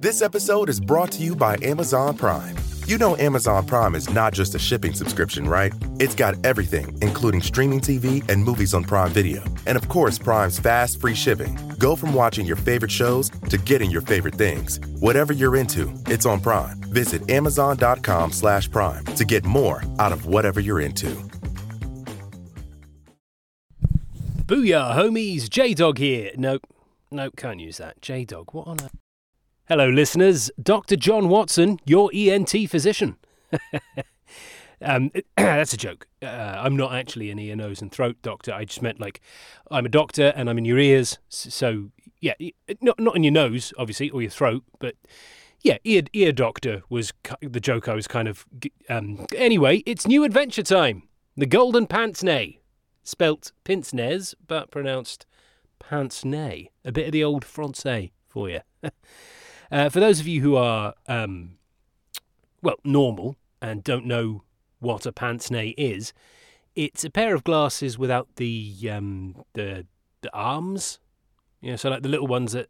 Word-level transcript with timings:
This 0.00 0.22
episode 0.22 0.68
is 0.68 0.78
brought 0.78 1.10
to 1.10 1.24
you 1.24 1.34
by 1.34 1.56
Amazon 1.60 2.16
Prime. 2.16 2.54
You 2.86 2.98
know 2.98 3.16
Amazon 3.16 3.66
Prime 3.66 3.96
is 3.96 4.08
not 4.08 4.32
just 4.32 4.54
a 4.54 4.58
shipping 4.58 4.94
subscription, 4.94 5.48
right? 5.48 5.72
It's 5.98 6.14
got 6.14 6.36
everything, 6.46 6.96
including 7.02 7.42
streaming 7.42 7.80
TV 7.80 8.22
and 8.30 8.44
movies 8.44 8.74
on 8.74 8.84
Prime 8.84 9.10
Video. 9.10 9.42
And 9.66 9.76
of 9.76 9.88
course, 9.88 10.16
Prime's 10.16 10.60
fast, 10.60 11.00
free 11.00 11.16
shipping. 11.16 11.58
Go 11.80 11.96
from 11.96 12.14
watching 12.14 12.46
your 12.46 12.54
favorite 12.54 12.92
shows 12.92 13.30
to 13.50 13.58
getting 13.58 13.90
your 13.90 14.02
favorite 14.02 14.36
things. 14.36 14.78
Whatever 15.00 15.32
you're 15.32 15.56
into, 15.56 15.92
it's 16.06 16.26
on 16.26 16.38
Prime. 16.38 16.78
Visit 16.92 17.28
amazon.com 17.28 18.30
slash 18.30 18.70
prime 18.70 19.04
to 19.16 19.24
get 19.24 19.44
more 19.44 19.82
out 19.98 20.12
of 20.12 20.26
whatever 20.26 20.60
you're 20.60 20.80
into. 20.80 21.10
Booyah, 24.46 24.94
homies! 24.94 25.50
J 25.50 25.74
Dog 25.74 25.98
here. 25.98 26.30
Nope, 26.36 26.62
nope, 27.10 27.34
can't 27.36 27.58
use 27.58 27.78
that. 27.78 28.00
J 28.00 28.24
Dog, 28.24 28.54
what 28.54 28.68
on 28.68 28.80
earth? 28.80 28.92
Hello, 29.68 29.86
listeners. 29.90 30.50
Dr. 30.62 30.96
John 30.96 31.28
Watson, 31.28 31.78
your 31.84 32.10
ENT 32.14 32.70
physician. 32.70 33.18
um, 34.80 35.10
that's 35.36 35.74
a 35.74 35.76
joke. 35.76 36.06
Uh, 36.22 36.26
I'm 36.26 36.74
not 36.74 36.94
actually 36.94 37.30
an 37.30 37.38
ear, 37.38 37.54
nose, 37.54 37.82
and 37.82 37.92
throat 37.92 38.16
doctor. 38.22 38.54
I 38.54 38.64
just 38.64 38.80
meant 38.80 38.98
like 38.98 39.20
I'm 39.70 39.84
a 39.84 39.90
doctor 39.90 40.32
and 40.34 40.48
I'm 40.48 40.56
in 40.56 40.64
your 40.64 40.78
ears. 40.78 41.18
So 41.28 41.90
yeah, 42.22 42.32
not 42.80 42.98
not 42.98 43.14
in 43.14 43.24
your 43.24 43.32
nose, 43.34 43.74
obviously, 43.76 44.08
or 44.08 44.22
your 44.22 44.30
throat, 44.30 44.64
but 44.78 44.94
yeah, 45.60 45.76
ear 45.84 46.04
ear 46.14 46.32
doctor 46.32 46.80
was 46.88 47.12
the 47.42 47.60
joke 47.60 47.88
I 47.88 47.94
was 47.94 48.06
kind 48.06 48.26
of. 48.26 48.46
Um, 48.88 49.26
anyway, 49.36 49.82
it's 49.84 50.06
new 50.06 50.24
adventure 50.24 50.62
time. 50.62 51.02
The 51.36 51.44
Golden 51.44 51.86
Nay, 52.22 52.60
spelt 53.02 53.52
pince 53.64 53.92
nez, 53.92 54.34
but 54.46 54.70
pronounced 54.70 55.26
nay. 56.24 56.70
A 56.86 56.90
bit 56.90 57.04
of 57.04 57.12
the 57.12 57.22
old 57.22 57.44
Francais 57.44 58.12
for 58.30 58.48
you. 58.48 58.60
uh, 59.70 59.88
for 59.88 60.00
those 60.00 60.20
of 60.20 60.26
you 60.26 60.40
who 60.40 60.56
are, 60.56 60.94
um, 61.06 61.58
well, 62.62 62.76
normal 62.84 63.36
and 63.60 63.82
don't 63.84 64.06
know 64.06 64.42
what 64.80 65.06
a 65.06 65.12
pince 65.12 65.50
nez 65.50 65.74
is, 65.76 66.12
it's 66.76 67.04
a 67.04 67.10
pair 67.10 67.34
of 67.34 67.44
glasses 67.44 67.98
without 67.98 68.28
the 68.36 68.88
um, 68.90 69.44
the 69.54 69.86
the 70.22 70.32
arms. 70.32 71.00
You 71.60 71.70
know, 71.70 71.76
so 71.76 71.90
like 71.90 72.02
the 72.02 72.08
little 72.08 72.28
ones 72.28 72.52
that 72.52 72.68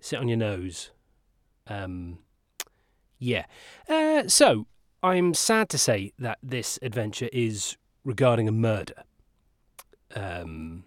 sit 0.00 0.18
on 0.18 0.28
your 0.28 0.38
nose. 0.38 0.90
Um, 1.68 2.18
yeah. 3.18 3.44
Uh, 3.88 4.26
so 4.26 4.66
I'm 5.02 5.34
sad 5.34 5.68
to 5.68 5.78
say 5.78 6.12
that 6.18 6.38
this 6.42 6.78
adventure 6.82 7.28
is 7.32 7.76
regarding 8.04 8.48
a 8.48 8.52
murder. 8.52 9.04
Um, 10.16 10.84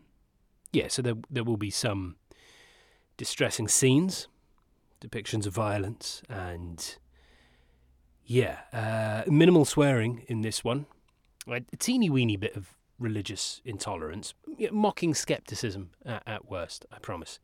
yeah, 0.73 0.88
so 0.89 1.01
there 1.01 1.15
there 1.29 1.44
will 1.44 1.57
be 1.57 1.69
some 1.69 2.17
distressing 3.15 3.67
scenes, 3.67 4.27
depictions 5.03 5.45
of 5.45 5.53
violence, 5.53 6.21
and 6.29 6.97
yeah, 8.25 8.59
uh, 8.71 9.29
minimal 9.29 9.65
swearing 9.65 10.23
in 10.27 10.41
this 10.41 10.63
one. 10.63 10.85
A 11.47 11.61
teeny 11.77 12.09
weeny 12.09 12.37
bit 12.37 12.55
of 12.55 12.77
religious 12.97 13.61
intolerance, 13.65 14.33
mocking 14.71 15.13
skepticism 15.13 15.91
at, 16.05 16.23
at 16.25 16.49
worst. 16.49 16.85
I 16.91 16.99
promise. 16.99 17.39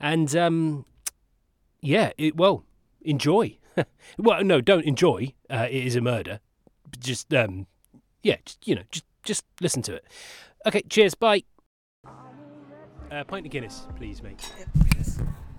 And 0.00 0.34
um, 0.34 0.86
yeah, 1.80 2.12
it, 2.16 2.36
well, 2.36 2.64
enjoy. 3.02 3.58
well, 4.18 4.42
no, 4.42 4.60
don't 4.60 4.84
enjoy. 4.86 5.34
Uh, 5.50 5.68
it 5.70 5.84
is 5.86 5.96
a 5.96 6.00
murder. 6.00 6.40
Just 6.98 7.34
um, 7.34 7.66
yeah, 8.22 8.36
just, 8.44 8.66
you 8.66 8.74
know, 8.74 8.82
just 8.90 9.04
just 9.22 9.44
listen 9.60 9.82
to 9.82 9.94
it. 9.94 10.04
Okay, 10.66 10.82
cheers, 10.88 11.14
bye. 11.14 11.42
Uh, 13.10 13.22
pint 13.24 13.46
of 13.46 13.52
Guinness, 13.52 13.86
please, 13.96 14.22
mate. 14.22 14.50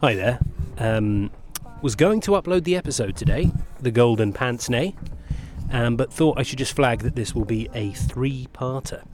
Hi 0.01 0.13
there. 0.13 0.39
Um, 0.77 1.31
was 1.81 1.95
going 1.95 2.19
to 2.21 2.31
upload 2.31 2.65
the 2.65 2.75
episode 2.75 3.15
today, 3.15 3.49
the 3.79 3.91
Golden 3.91 4.33
Pants 4.33 4.69
Nay, 4.69 4.93
um, 5.71 5.95
but 5.95 6.11
thought 6.11 6.37
I 6.37 6.43
should 6.43 6.59
just 6.59 6.75
flag 6.75 6.99
that 7.03 7.15
this 7.15 7.33
will 7.33 7.45
be 7.45 7.69
a 7.73 7.91
three-parter. 7.93 9.05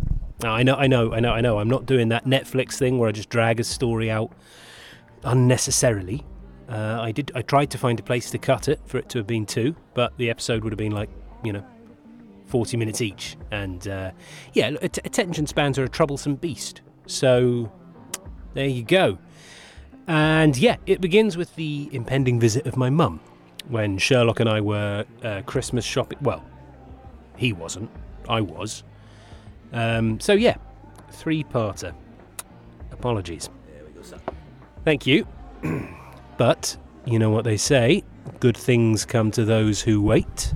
Now, 0.41 0.55
I 0.55 0.63
know, 0.63 0.73
I 0.73 0.87
know, 0.87 1.13
I 1.13 1.19
know, 1.19 1.33
I 1.33 1.41
know. 1.41 1.59
I'm 1.59 1.69
not 1.69 1.85
doing 1.85 2.09
that 2.09 2.25
Netflix 2.25 2.79
thing 2.79 2.97
where 2.97 3.07
I 3.07 3.11
just 3.11 3.29
drag 3.29 3.59
a 3.59 3.63
story 3.63 4.09
out 4.09 4.31
unnecessarily. 5.23 6.25
Uh, 6.67 6.97
I 6.99 7.11
did. 7.11 7.31
I 7.35 7.43
tried 7.43 7.69
to 7.71 7.77
find 7.77 7.99
a 7.99 8.03
place 8.03 8.31
to 8.31 8.39
cut 8.39 8.67
it 8.67 8.79
for 8.87 8.97
it 8.97 9.07
to 9.09 9.19
have 9.19 9.27
been 9.27 9.45
two, 9.45 9.75
but 9.93 10.17
the 10.17 10.31
episode 10.31 10.63
would 10.63 10.73
have 10.73 10.79
been 10.79 10.93
like, 10.93 11.11
you 11.43 11.53
know, 11.53 11.63
40 12.47 12.75
minutes 12.77 13.01
each. 13.01 13.37
And 13.51 13.87
uh, 13.87 14.11
yeah, 14.53 14.71
attention 14.81 15.45
spans 15.45 15.77
are 15.77 15.83
a 15.83 15.89
troublesome 15.89 16.37
beast. 16.37 16.81
So 17.05 17.71
there 18.55 18.67
you 18.67 18.83
go. 18.83 19.19
And 20.11 20.57
yeah, 20.57 20.75
it 20.85 20.99
begins 20.99 21.37
with 21.37 21.55
the 21.55 21.87
impending 21.93 22.37
visit 22.37 22.67
of 22.67 22.75
my 22.75 22.89
mum 22.89 23.21
when 23.69 23.97
Sherlock 23.97 24.41
and 24.41 24.49
I 24.49 24.59
were 24.59 25.05
uh, 25.23 25.41
Christmas 25.45 25.85
shopping. 25.85 26.17
Well, 26.21 26.43
he 27.37 27.53
wasn't, 27.53 27.89
I 28.27 28.41
was. 28.41 28.83
Um, 29.71 30.19
so 30.19 30.33
yeah, 30.33 30.57
three 31.11 31.45
parter. 31.45 31.93
Apologies. 32.91 33.49
Thank 34.83 35.07
you. 35.07 35.25
but 36.37 36.75
you 37.05 37.17
know 37.17 37.29
what 37.29 37.45
they 37.45 37.55
say 37.55 38.03
good 38.41 38.57
things 38.57 39.05
come 39.05 39.31
to 39.31 39.45
those 39.45 39.81
who 39.81 40.01
wait. 40.01 40.53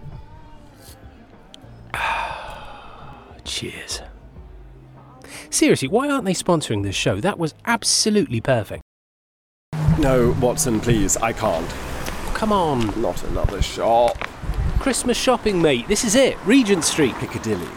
Cheers. 3.45 4.01
Seriously, 5.49 5.87
why 5.87 6.09
aren't 6.09 6.25
they 6.25 6.33
sponsoring 6.33 6.83
this 6.83 6.95
show? 6.95 7.21
That 7.21 7.39
was 7.39 7.53
absolutely 7.65 8.41
perfect. 8.41 8.84
No, 10.05 10.35
Watson, 10.39 10.79
please, 10.79 11.17
I 11.17 11.33
can't. 11.33 11.67
Come 12.35 12.51
on, 12.51 13.01
Not 13.01 13.23
another 13.23 13.59
shop. 13.59 14.15
Christmas 14.77 15.17
shopping, 15.17 15.59
mate. 15.59 15.87
This 15.87 16.03
is 16.03 16.13
it. 16.13 16.37
Regent 16.45 16.83
Street. 16.83 17.15
Piccadilly. 17.15 17.67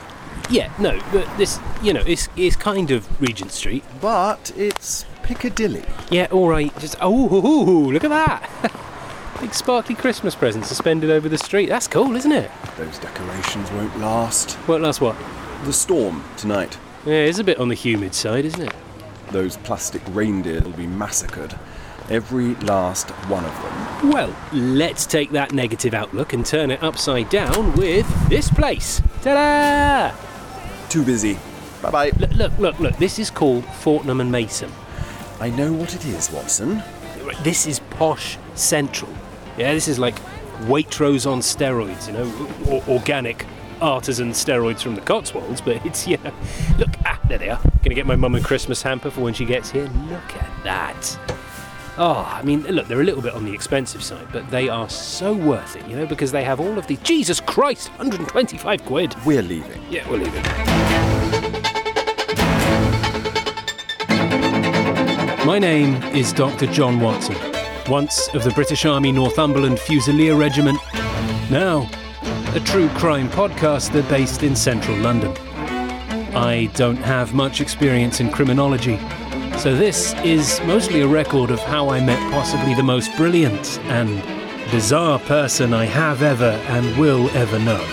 Yeah, 0.50 0.70
no, 0.78 1.00
but 1.10 1.26
this, 1.38 1.58
you 1.82 1.94
know, 1.94 2.02
it's 2.06 2.28
it's 2.36 2.54
kind 2.54 2.90
of 2.90 3.18
Regent 3.18 3.50
Street. 3.50 3.82
But 4.02 4.52
it's 4.58 5.06
Piccadilly. 5.22 5.86
Yeah, 6.10 6.26
all 6.30 6.50
right. 6.50 6.70
Just 6.78 6.96
oh, 7.00 7.28
hoo, 7.28 7.40
hoo, 7.40 7.64
hoo, 7.64 7.92
look 7.92 8.04
at 8.04 8.10
that. 8.10 8.72
Big 9.40 9.54
sparkly 9.54 9.94
Christmas 9.94 10.34
present 10.34 10.66
suspended 10.66 11.08
over 11.08 11.30
the 11.30 11.38
street. 11.38 11.70
That's 11.70 11.88
cool, 11.88 12.14
isn't 12.14 12.32
it? 12.32 12.50
Those 12.76 12.98
decorations 12.98 13.70
won't 13.70 13.98
last. 14.00 14.58
Won't 14.68 14.82
last 14.82 15.00
what. 15.00 15.16
The 15.64 15.72
storm 15.72 16.22
tonight. 16.36 16.76
Yeah, 17.06 17.24
it's 17.24 17.38
a 17.38 17.44
bit 17.44 17.56
on 17.56 17.70
the 17.70 17.74
humid 17.74 18.14
side, 18.14 18.44
isn't 18.44 18.60
it? 18.60 18.74
Those 19.30 19.56
plastic 19.56 20.02
reindeer 20.08 20.60
will 20.60 20.72
be 20.72 20.86
massacred. 20.86 21.58
Every 22.10 22.54
last 22.56 23.10
one 23.28 23.44
of 23.44 23.52
them. 23.62 24.10
Well, 24.10 24.34
let's 24.52 25.04
take 25.04 25.30
that 25.32 25.52
negative 25.52 25.92
outlook 25.92 26.32
and 26.32 26.44
turn 26.44 26.70
it 26.70 26.82
upside 26.82 27.28
down 27.28 27.74
with 27.74 28.06
this 28.28 28.50
place. 28.50 29.02
Ta-da! 29.22 30.16
Too 30.88 31.04
busy. 31.04 31.38
Bye 31.82 31.90
bye. 31.90 32.12
Look, 32.18 32.32
look, 32.32 32.58
look, 32.58 32.80
look. 32.80 32.96
This 32.96 33.18
is 33.18 33.30
called 33.30 33.64
Fortnum 33.64 34.20
and 34.20 34.32
Mason. 34.32 34.72
I 35.40 35.50
know 35.50 35.72
what 35.72 35.94
it 35.94 36.06
is, 36.06 36.30
Watson. 36.30 36.82
This 37.42 37.66
is 37.66 37.80
posh 37.90 38.38
central. 38.54 39.12
Yeah, 39.58 39.74
this 39.74 39.86
is 39.86 39.98
like 39.98 40.16
Waitrose 40.62 41.30
on 41.30 41.40
steroids, 41.40 42.06
you 42.06 42.14
know, 42.14 42.48
or 42.68 42.82
organic 42.92 43.46
artisan 43.80 44.30
steroids 44.30 44.80
from 44.80 44.94
the 44.94 45.00
Cotswolds, 45.00 45.60
but 45.60 45.84
it's, 45.86 46.06
you 46.06 46.16
know, 46.18 46.32
look, 46.78 46.90
ah, 47.04 47.20
there 47.28 47.38
they 47.38 47.50
are. 47.50 47.60
Gonna 47.84 47.94
get 47.94 48.06
my 48.06 48.16
mum 48.16 48.34
a 48.34 48.40
Christmas 48.40 48.82
hamper 48.82 49.10
for 49.10 49.20
when 49.20 49.34
she 49.34 49.44
gets 49.44 49.70
here. 49.70 49.88
Look 50.08 50.34
at 50.36 50.64
that. 50.64 51.37
Oh, 52.00 52.24
I 52.32 52.42
mean, 52.44 52.62
look, 52.62 52.86
they're 52.86 53.00
a 53.00 53.04
little 53.04 53.20
bit 53.20 53.34
on 53.34 53.44
the 53.44 53.52
expensive 53.52 54.04
side, 54.04 54.28
but 54.30 54.48
they 54.52 54.68
are 54.68 54.88
so 54.88 55.34
worth 55.34 55.74
it, 55.74 55.84
you 55.88 55.96
know, 55.96 56.06
because 56.06 56.30
they 56.30 56.44
have 56.44 56.60
all 56.60 56.78
of 56.78 56.86
the. 56.86 56.96
Jesus 56.98 57.40
Christ, 57.40 57.88
125 57.88 58.84
quid. 58.84 59.16
We're 59.26 59.42
leaving. 59.42 59.82
Yeah, 59.90 60.08
we'll 60.08 60.20
leave 60.20 60.32
it. 60.32 60.44
My 65.44 65.58
name 65.58 66.00
is 66.14 66.32
Dr. 66.32 66.68
John 66.68 67.00
Watson, 67.00 67.34
once 67.88 68.28
of 68.32 68.44
the 68.44 68.50
British 68.50 68.84
Army 68.84 69.10
Northumberland 69.10 69.78
Fusilier 69.78 70.38
Regiment, 70.38 70.78
now 71.50 71.90
a 72.54 72.60
true 72.60 72.88
crime 72.90 73.28
podcaster 73.30 74.08
based 74.08 74.44
in 74.44 74.54
central 74.54 74.96
London. 74.98 75.36
I 76.36 76.70
don't 76.74 76.98
have 76.98 77.34
much 77.34 77.60
experience 77.60 78.20
in 78.20 78.30
criminology, 78.30 79.00
so 79.58 79.74
this 79.74 80.14
is 80.22 80.60
mostly 80.66 81.00
a 81.00 81.06
record 81.06 81.50
of 81.50 81.58
how 81.58 81.88
I 81.88 82.00
met 82.00 82.18
possibly 82.30 82.74
the 82.74 82.82
most 82.82 83.14
brilliant 83.16 83.80
and 83.86 84.22
bizarre 84.70 85.18
person 85.18 85.74
I 85.74 85.84
have 85.84 86.22
ever 86.22 86.50
and 86.68 86.96
will 86.96 87.28
ever 87.30 87.58
know. 87.58 87.84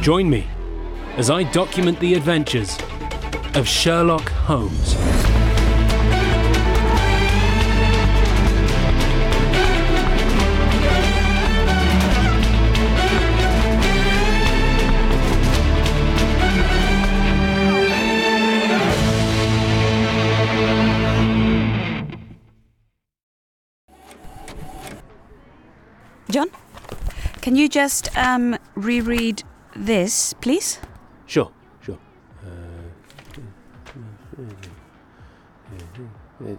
Join 0.00 0.30
me 0.30 0.46
as 1.16 1.30
I 1.30 1.42
document 1.42 1.98
the 1.98 2.14
adventures 2.14 2.78
of 3.54 3.66
Sherlock 3.66 4.28
Holmes. 4.30 4.94
Can 27.50 27.56
you 27.56 27.68
just 27.68 28.16
um, 28.16 28.56
reread 28.76 29.42
this, 29.74 30.34
please? 30.34 30.78
Sure, 31.26 31.50
sure. 31.82 31.98
Uh, 32.46 32.48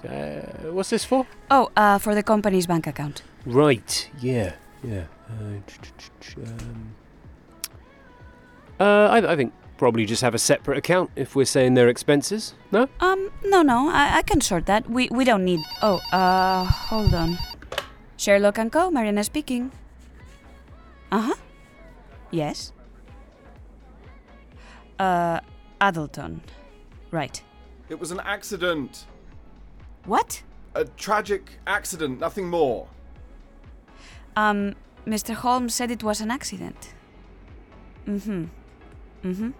uh, 0.05 0.71
what's 0.73 0.89
this 0.89 1.05
for? 1.05 1.25
Oh, 1.49 1.71
uh, 1.77 1.97
for 1.97 2.13
the 2.13 2.21
company's 2.21 2.67
bank 2.67 2.87
account. 2.87 3.23
Right, 3.45 4.11
yeah, 4.19 4.55
yeah. 4.83 5.05
Uh, 5.29 5.61
um, 6.43 6.93
uh, 8.77 8.83
I, 8.83 9.31
I 9.31 9.35
think 9.37 9.53
probably 9.77 10.05
just 10.05 10.21
have 10.21 10.35
a 10.35 10.39
separate 10.39 10.77
account 10.77 11.09
if 11.15 11.37
we're 11.37 11.45
saying 11.45 11.75
their 11.75 11.87
expenses. 11.87 12.53
No? 12.69 12.89
Um, 12.99 13.31
no, 13.45 13.61
no, 13.61 13.87
I, 13.87 14.17
I 14.17 14.21
can 14.23 14.41
sort 14.41 14.65
that. 14.65 14.89
We 14.89 15.07
we 15.09 15.23
don't 15.23 15.45
need. 15.45 15.61
Oh, 15.81 16.01
uh, 16.11 16.65
hold 16.65 17.13
on. 17.13 17.37
Sherlock 18.17 18.57
and 18.57 18.69
Co. 18.69 18.91
Mariana 18.91 19.23
speaking. 19.23 19.71
Uh 21.11 21.21
huh. 21.21 21.35
Yes. 22.31 22.71
Uh, 24.97 25.39
Addleton. 25.81 26.41
Right. 27.11 27.41
It 27.89 27.99
was 27.99 28.11
an 28.11 28.21
accident. 28.21 29.05
What? 30.05 30.43
A 30.75 30.85
tragic 30.85 31.59
accident, 31.67 32.19
nothing 32.19 32.47
more. 32.47 32.87
Um, 34.37 34.75
Mr. 35.05 35.33
Holmes 35.33 35.73
said 35.73 35.91
it 35.91 36.03
was 36.03 36.21
an 36.21 36.31
accident. 36.31 36.93
Mm 38.07 38.21
hmm. 38.23 38.45
Mm 39.27 39.35
hmm. 39.35 39.51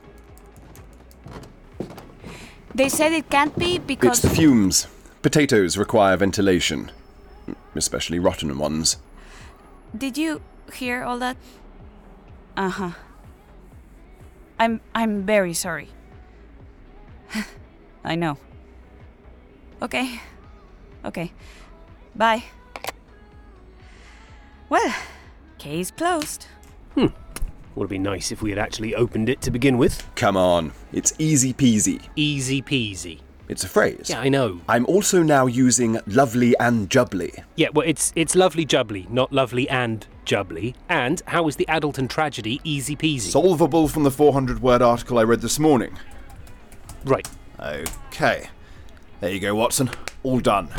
They 2.74 2.88
said 2.88 3.12
it 3.12 3.30
can't 3.30 3.58
be 3.58 3.78
because. 3.80 4.20
It's 4.20 4.30
the 4.30 4.30
fumes. 4.30 4.88
Potatoes 5.22 5.78
require 5.78 6.16
ventilation, 6.18 6.90
especially 7.76 8.18
rotten 8.18 8.58
ones. 8.58 8.98
Did 9.96 10.18
you 10.18 10.42
hear 10.74 11.04
all 11.04 11.20
that? 11.20 11.38
Uh 12.58 12.70
huh. 12.70 12.92
I'm 14.60 14.82
I'm 14.94 15.24
very 15.26 15.54
sorry. 15.54 15.90
I 18.04 18.16
know. 18.16 18.38
Okay. 19.82 20.20
Okay. 21.04 21.32
Bye. 22.16 22.44
Well, 24.70 24.94
case 25.58 25.92
closed. 25.92 26.46
Hmm. 26.96 27.08
Would 27.76 27.86
have 27.86 27.90
been 27.90 28.04
nice 28.04 28.32
if 28.32 28.42
we 28.42 28.50
had 28.50 28.60
actually 28.60 28.96
opened 28.96 29.30
it 29.30 29.42
to 29.42 29.52
begin 29.52 29.78
with. 29.78 30.08
Come 30.16 30.36
on, 30.36 30.74
it's 30.92 31.14
easy 31.18 31.54
peasy. 31.54 32.02
Easy 32.16 32.62
peasy. 32.62 33.22
It's 33.52 33.66
a 33.66 33.68
phrase. 33.68 34.08
Yeah, 34.10 34.22
I 34.22 34.30
know. 34.30 34.62
I'm 34.70 34.86
also 34.86 35.22
now 35.22 35.46
using 35.46 36.00
lovely 36.08 36.58
and 36.58 36.90
jubbly. 36.90 37.44
Yeah, 37.58 37.68
well, 37.74 37.86
it's 37.86 38.14
it's 38.16 38.34
lovely 38.34 38.66
jubbly, 38.66 39.10
not 39.10 39.34
lovely 39.34 39.68
and 39.70 40.08
jubbly. 40.26 40.74
And 40.88 41.22
how 41.28 41.44
was 41.44 41.58
the 41.58 41.68
Addleton 41.68 42.08
tragedy 42.08 42.62
easy 42.64 42.96
peasy? 42.96 43.30
Solvable 43.30 43.90
from 43.90 44.04
the 44.04 44.10
400 44.12 44.62
word 44.62 44.82
article 44.82 45.20
I 45.20 45.24
read 45.24 45.42
this 45.42 45.60
morning. 45.60 45.98
right. 47.04 47.28
Okay. 47.60 48.50
There 49.20 49.30
you 49.32 49.40
go, 49.42 49.54
Watson. 49.54 49.90
All 50.24 50.40
done. 50.40 50.70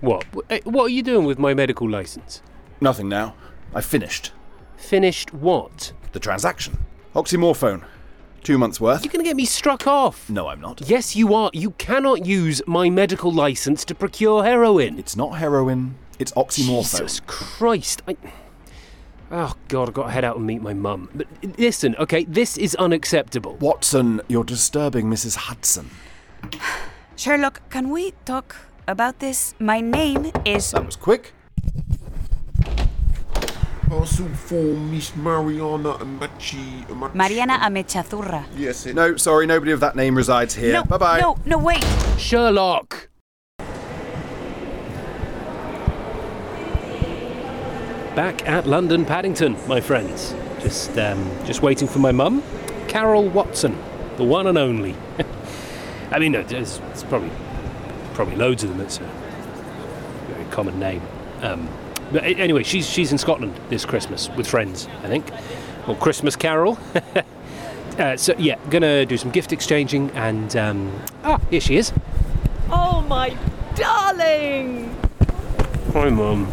What? 0.00 0.24
Eh, 0.48 0.60
What 0.64 0.84
are 0.84 0.88
you 0.88 1.02
doing 1.02 1.26
with 1.26 1.38
my 1.40 1.52
medical 1.52 1.90
license? 1.90 2.42
Nothing 2.80 3.08
now. 3.08 3.34
I 3.74 3.80
finished. 3.80 4.30
Finished 4.76 5.34
what? 5.34 5.92
The 6.12 6.20
transaction. 6.20 6.78
Oxymorphone. 7.14 7.82
Two 8.44 8.58
months 8.58 8.78
worth. 8.78 9.02
You're 9.02 9.10
going 9.10 9.24
to 9.24 9.28
get 9.28 9.36
me 9.36 9.46
struck 9.46 9.86
off. 9.86 10.28
No, 10.28 10.48
I'm 10.48 10.60
not. 10.60 10.82
Yes, 10.86 11.16
you 11.16 11.32
are. 11.32 11.50
You 11.54 11.70
cannot 11.72 12.26
use 12.26 12.60
my 12.66 12.90
medical 12.90 13.32
license 13.32 13.86
to 13.86 13.94
procure 13.94 14.44
heroin. 14.44 14.98
It's 14.98 15.16
not 15.16 15.38
heroin. 15.38 15.96
It's 16.18 16.30
oxymorphone. 16.32 16.98
Jesus 17.00 17.20
Christ. 17.26 18.02
I... 18.06 18.18
Oh, 19.30 19.54
God, 19.68 19.88
I've 19.88 19.94
got 19.94 20.04
to 20.04 20.10
head 20.10 20.24
out 20.24 20.36
and 20.36 20.46
meet 20.46 20.60
my 20.60 20.74
mum. 20.74 21.08
But 21.14 21.26
listen, 21.58 21.96
okay, 21.96 22.24
this 22.24 22.58
is 22.58 22.74
unacceptable. 22.74 23.56
Watson, 23.56 24.20
you're 24.28 24.44
disturbing 24.44 25.06
Mrs. 25.06 25.36
Hudson. 25.36 25.88
Sherlock, 27.16 27.62
can 27.70 27.88
we 27.88 28.12
talk 28.26 28.56
about 28.86 29.20
this? 29.20 29.54
My 29.58 29.80
name 29.80 30.30
is. 30.44 30.72
That 30.72 30.84
was 30.84 30.96
quick. 30.96 31.32
Also 33.90 34.24
for 34.28 34.62
Miss 34.62 35.14
Mariana 35.16 35.94
Amachi. 35.94 36.86
Amachi. 36.86 37.14
Mariana 37.14 37.54
Ametxazurra. 37.58 38.44
Yes, 38.56 38.86
it. 38.86 38.94
No, 38.94 39.16
sorry, 39.16 39.46
nobody 39.46 39.72
of 39.72 39.80
that 39.80 39.94
name 39.94 40.16
resides 40.16 40.54
here. 40.54 40.72
No, 40.72 40.84
bye 40.84 40.98
bye. 40.98 41.20
no, 41.20 41.36
no, 41.44 41.58
wait. 41.58 41.84
Sherlock! 42.18 43.08
Back 48.14 48.46
at 48.48 48.66
London 48.66 49.04
Paddington, 49.04 49.56
my 49.68 49.80
friends. 49.80 50.34
Just, 50.60 50.96
um, 50.98 51.30
just 51.44 51.62
waiting 51.62 51.88
for 51.88 51.98
my 51.98 52.12
mum, 52.12 52.42
Carol 52.88 53.28
Watson, 53.28 53.76
the 54.16 54.24
one 54.24 54.46
and 54.46 54.56
only. 54.56 54.94
I 56.10 56.18
mean, 56.20 56.32
no, 56.32 56.42
there's, 56.42 56.78
there's 56.78 57.02
probably, 57.04 57.30
probably 58.14 58.36
loads 58.36 58.62
of 58.62 58.70
them. 58.70 58.80
It's 58.80 58.98
a 58.98 59.10
very 60.28 60.44
common 60.50 60.78
name. 60.78 61.02
Um, 61.42 61.68
but 62.12 62.24
anyway, 62.24 62.62
she's 62.62 62.88
she's 62.88 63.12
in 63.12 63.18
Scotland 63.18 63.58
this 63.68 63.84
Christmas 63.84 64.28
with 64.30 64.46
friends, 64.46 64.88
I 65.02 65.08
think, 65.08 65.26
or 65.86 65.96
Christmas 65.96 66.36
Carol. 66.36 66.78
uh, 67.98 68.16
so 68.16 68.34
yeah, 68.38 68.56
gonna 68.70 69.04
do 69.06 69.16
some 69.16 69.30
gift 69.30 69.52
exchanging, 69.52 70.10
and 70.12 70.54
um, 70.56 70.92
ah, 71.24 71.40
here 71.50 71.60
she 71.60 71.76
is. 71.76 71.92
Oh, 72.70 73.02
my 73.08 73.36
darling! 73.74 74.94
Hi, 75.92 76.08
mum. 76.10 76.52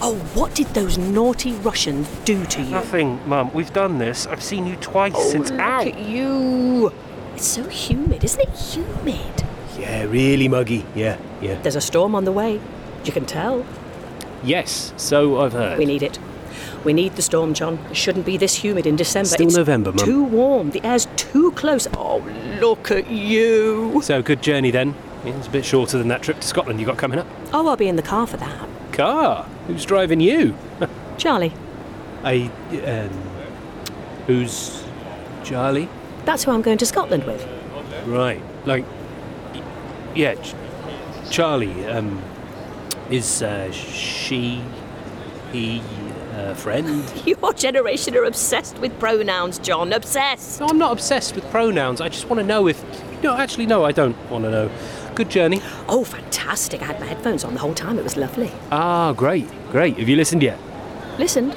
Oh, 0.00 0.14
what 0.34 0.54
did 0.54 0.68
those 0.68 0.96
naughty 0.96 1.52
Russians 1.54 2.08
do 2.24 2.44
to 2.46 2.62
you? 2.62 2.70
Nothing, 2.70 3.20
Mum. 3.28 3.52
We've 3.52 3.72
done 3.72 3.98
this. 3.98 4.28
I've 4.28 4.42
seen 4.42 4.64
you 4.64 4.76
twice 4.76 5.12
Oh, 5.16 5.30
since. 5.30 5.50
look 5.50 5.58
Ow! 5.58 5.80
at 5.80 5.98
you! 5.98 6.92
It's 7.34 7.46
so 7.46 7.64
humid, 7.64 8.22
isn't 8.22 8.40
it? 8.40 8.48
Humid. 8.56 9.44
Yeah, 9.76 10.04
really 10.04 10.46
muggy. 10.48 10.84
Yeah, 10.94 11.18
yeah. 11.40 11.60
There's 11.62 11.74
a 11.74 11.80
storm 11.80 12.14
on 12.14 12.24
the 12.24 12.32
way. 12.32 12.60
You 13.04 13.10
can 13.12 13.26
tell. 13.26 13.66
Yes, 14.42 14.92
so 14.96 15.40
I've 15.40 15.52
heard. 15.52 15.78
We 15.78 15.84
need 15.84 16.02
it. 16.02 16.18
We 16.84 16.92
need 16.92 17.16
the 17.16 17.22
storm, 17.22 17.54
John. 17.54 17.78
It 17.90 17.96
shouldn't 17.96 18.24
be 18.24 18.36
this 18.36 18.54
humid 18.54 18.86
in 18.86 18.96
December. 18.96 19.28
Still 19.28 19.46
it's 19.48 19.56
November, 19.56 19.92
Mum. 19.92 20.04
Too 20.04 20.22
warm. 20.22 20.70
The 20.70 20.84
air's 20.84 21.06
too 21.16 21.50
close. 21.52 21.86
Oh, 21.94 22.18
look 22.60 22.90
at 22.90 23.10
you. 23.10 24.00
So 24.02 24.22
good 24.22 24.42
journey 24.42 24.70
then. 24.70 24.94
It's 25.24 25.48
a 25.48 25.50
bit 25.50 25.64
shorter 25.64 25.98
than 25.98 26.08
that 26.08 26.22
trip 26.22 26.40
to 26.40 26.46
Scotland 26.46 26.78
you 26.78 26.86
got 26.86 26.96
coming 26.96 27.18
up. 27.18 27.26
Oh, 27.52 27.66
I'll 27.68 27.76
be 27.76 27.88
in 27.88 27.96
the 27.96 28.02
car 28.02 28.26
for 28.26 28.36
that. 28.36 28.68
Car? 28.92 29.44
Who's 29.66 29.84
driving 29.84 30.20
you? 30.20 30.56
Charlie. 31.18 31.52
I. 32.22 32.50
Um, 32.84 33.10
who's 34.26 34.84
Charlie? 35.44 35.88
That's 36.24 36.44
who 36.44 36.52
I'm 36.52 36.62
going 36.62 36.78
to 36.78 36.86
Scotland 36.86 37.24
with. 37.24 37.46
Right. 38.06 38.40
Like. 38.64 38.84
Yeah, 40.14 40.36
Charlie. 41.30 41.84
Um, 41.86 42.22
is 43.10 43.42
uh, 43.42 43.70
she. 43.72 44.62
he. 45.52 45.82
a 46.34 46.54
friend? 46.54 47.04
Your 47.26 47.52
generation 47.52 48.16
are 48.16 48.24
obsessed 48.24 48.78
with 48.78 48.98
pronouns, 48.98 49.58
John. 49.58 49.92
Obsessed. 49.92 50.60
No, 50.60 50.66
I'm 50.68 50.78
not 50.78 50.92
obsessed 50.92 51.34
with 51.34 51.44
pronouns. 51.50 52.00
I 52.00 52.08
just 52.08 52.28
want 52.28 52.40
to 52.40 52.46
know 52.46 52.68
if. 52.68 52.82
No, 53.22 53.36
actually, 53.36 53.66
no, 53.66 53.84
I 53.84 53.92
don't 53.92 54.16
want 54.30 54.44
to 54.44 54.50
know. 54.50 54.70
Good 55.14 55.30
journey. 55.30 55.60
Oh, 55.88 56.04
fantastic. 56.04 56.80
I 56.82 56.84
had 56.84 57.00
my 57.00 57.06
headphones 57.06 57.44
on 57.44 57.54
the 57.54 57.60
whole 57.60 57.74
time. 57.74 57.98
It 57.98 58.04
was 58.04 58.16
lovely. 58.16 58.52
Ah, 58.70 59.12
great, 59.12 59.48
great. 59.72 59.96
Have 59.98 60.08
you 60.08 60.14
listened 60.16 60.42
yet 60.44 60.58
Listened. 61.18 61.56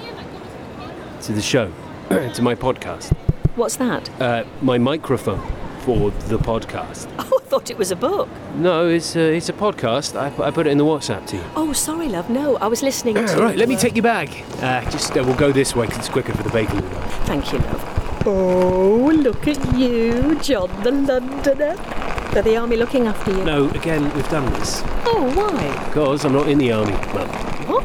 to 1.22 1.32
the 1.32 1.42
show, 1.42 1.72
to 2.10 2.42
my 2.42 2.56
podcast? 2.56 3.16
What's 3.56 3.76
that? 3.76 4.10
Uh, 4.20 4.46
my 4.64 4.80
microphone 4.80 5.42
for 5.82 6.10
the 6.30 6.38
podcast. 6.40 7.08
Oh, 7.34 7.41
thought 7.52 7.70
it 7.70 7.78
was 7.78 7.92
a 7.92 7.98
book. 7.98 8.30
No, 8.56 8.88
it's 8.88 9.14
a, 9.18 9.36
it's 9.36 9.50
a 9.50 9.54
podcast. 9.54 10.16
I, 10.16 10.28
I 10.42 10.52
put 10.52 10.68
it 10.68 10.70
in 10.70 10.78
the 10.78 10.86
WhatsApp 10.86 11.28
to 11.28 11.36
you. 11.36 11.44
Oh, 11.58 11.74
sorry, 11.74 12.08
love. 12.08 12.30
No, 12.30 12.56
I 12.58 12.68
was 12.68 12.82
listening 12.82 13.16
to. 13.16 13.22
right, 13.46 13.58
let 13.58 13.68
me 13.68 13.76
uh, 13.76 13.80
take 13.80 13.98
you 13.98 14.02
back. 14.02 14.30
Uh, 14.64 14.90
just 14.90 15.12
uh, 15.18 15.22
we'll 15.26 15.36
go 15.36 15.52
this 15.52 15.76
way 15.76 15.86
'cause 15.88 15.98
it's 15.98 16.08
quicker 16.08 16.32
for 16.32 16.44
the 16.44 16.50
bacon. 16.52 16.82
Thank 17.28 17.52
you, 17.52 17.60
love. 17.60 18.24
Oh, 18.26 19.12
look 19.14 19.46
at 19.50 19.60
you, 19.78 20.40
John 20.40 20.70
the 20.82 20.92
Londoner. 20.92 21.76
Are 22.38 22.42
the 22.42 22.56
army 22.56 22.78
looking 22.78 23.08
after 23.08 23.32
you? 23.32 23.44
No, 23.44 23.70
again, 23.72 24.04
we've 24.16 24.30
done 24.30 24.50
this. 24.54 24.82
Oh, 25.06 25.30
why? 25.36 25.86
Because 25.88 26.24
I'm 26.24 26.32
not 26.32 26.48
in 26.48 26.58
the 26.58 26.72
army, 26.72 26.94
Mum. 27.14 27.28
What? 27.68 27.84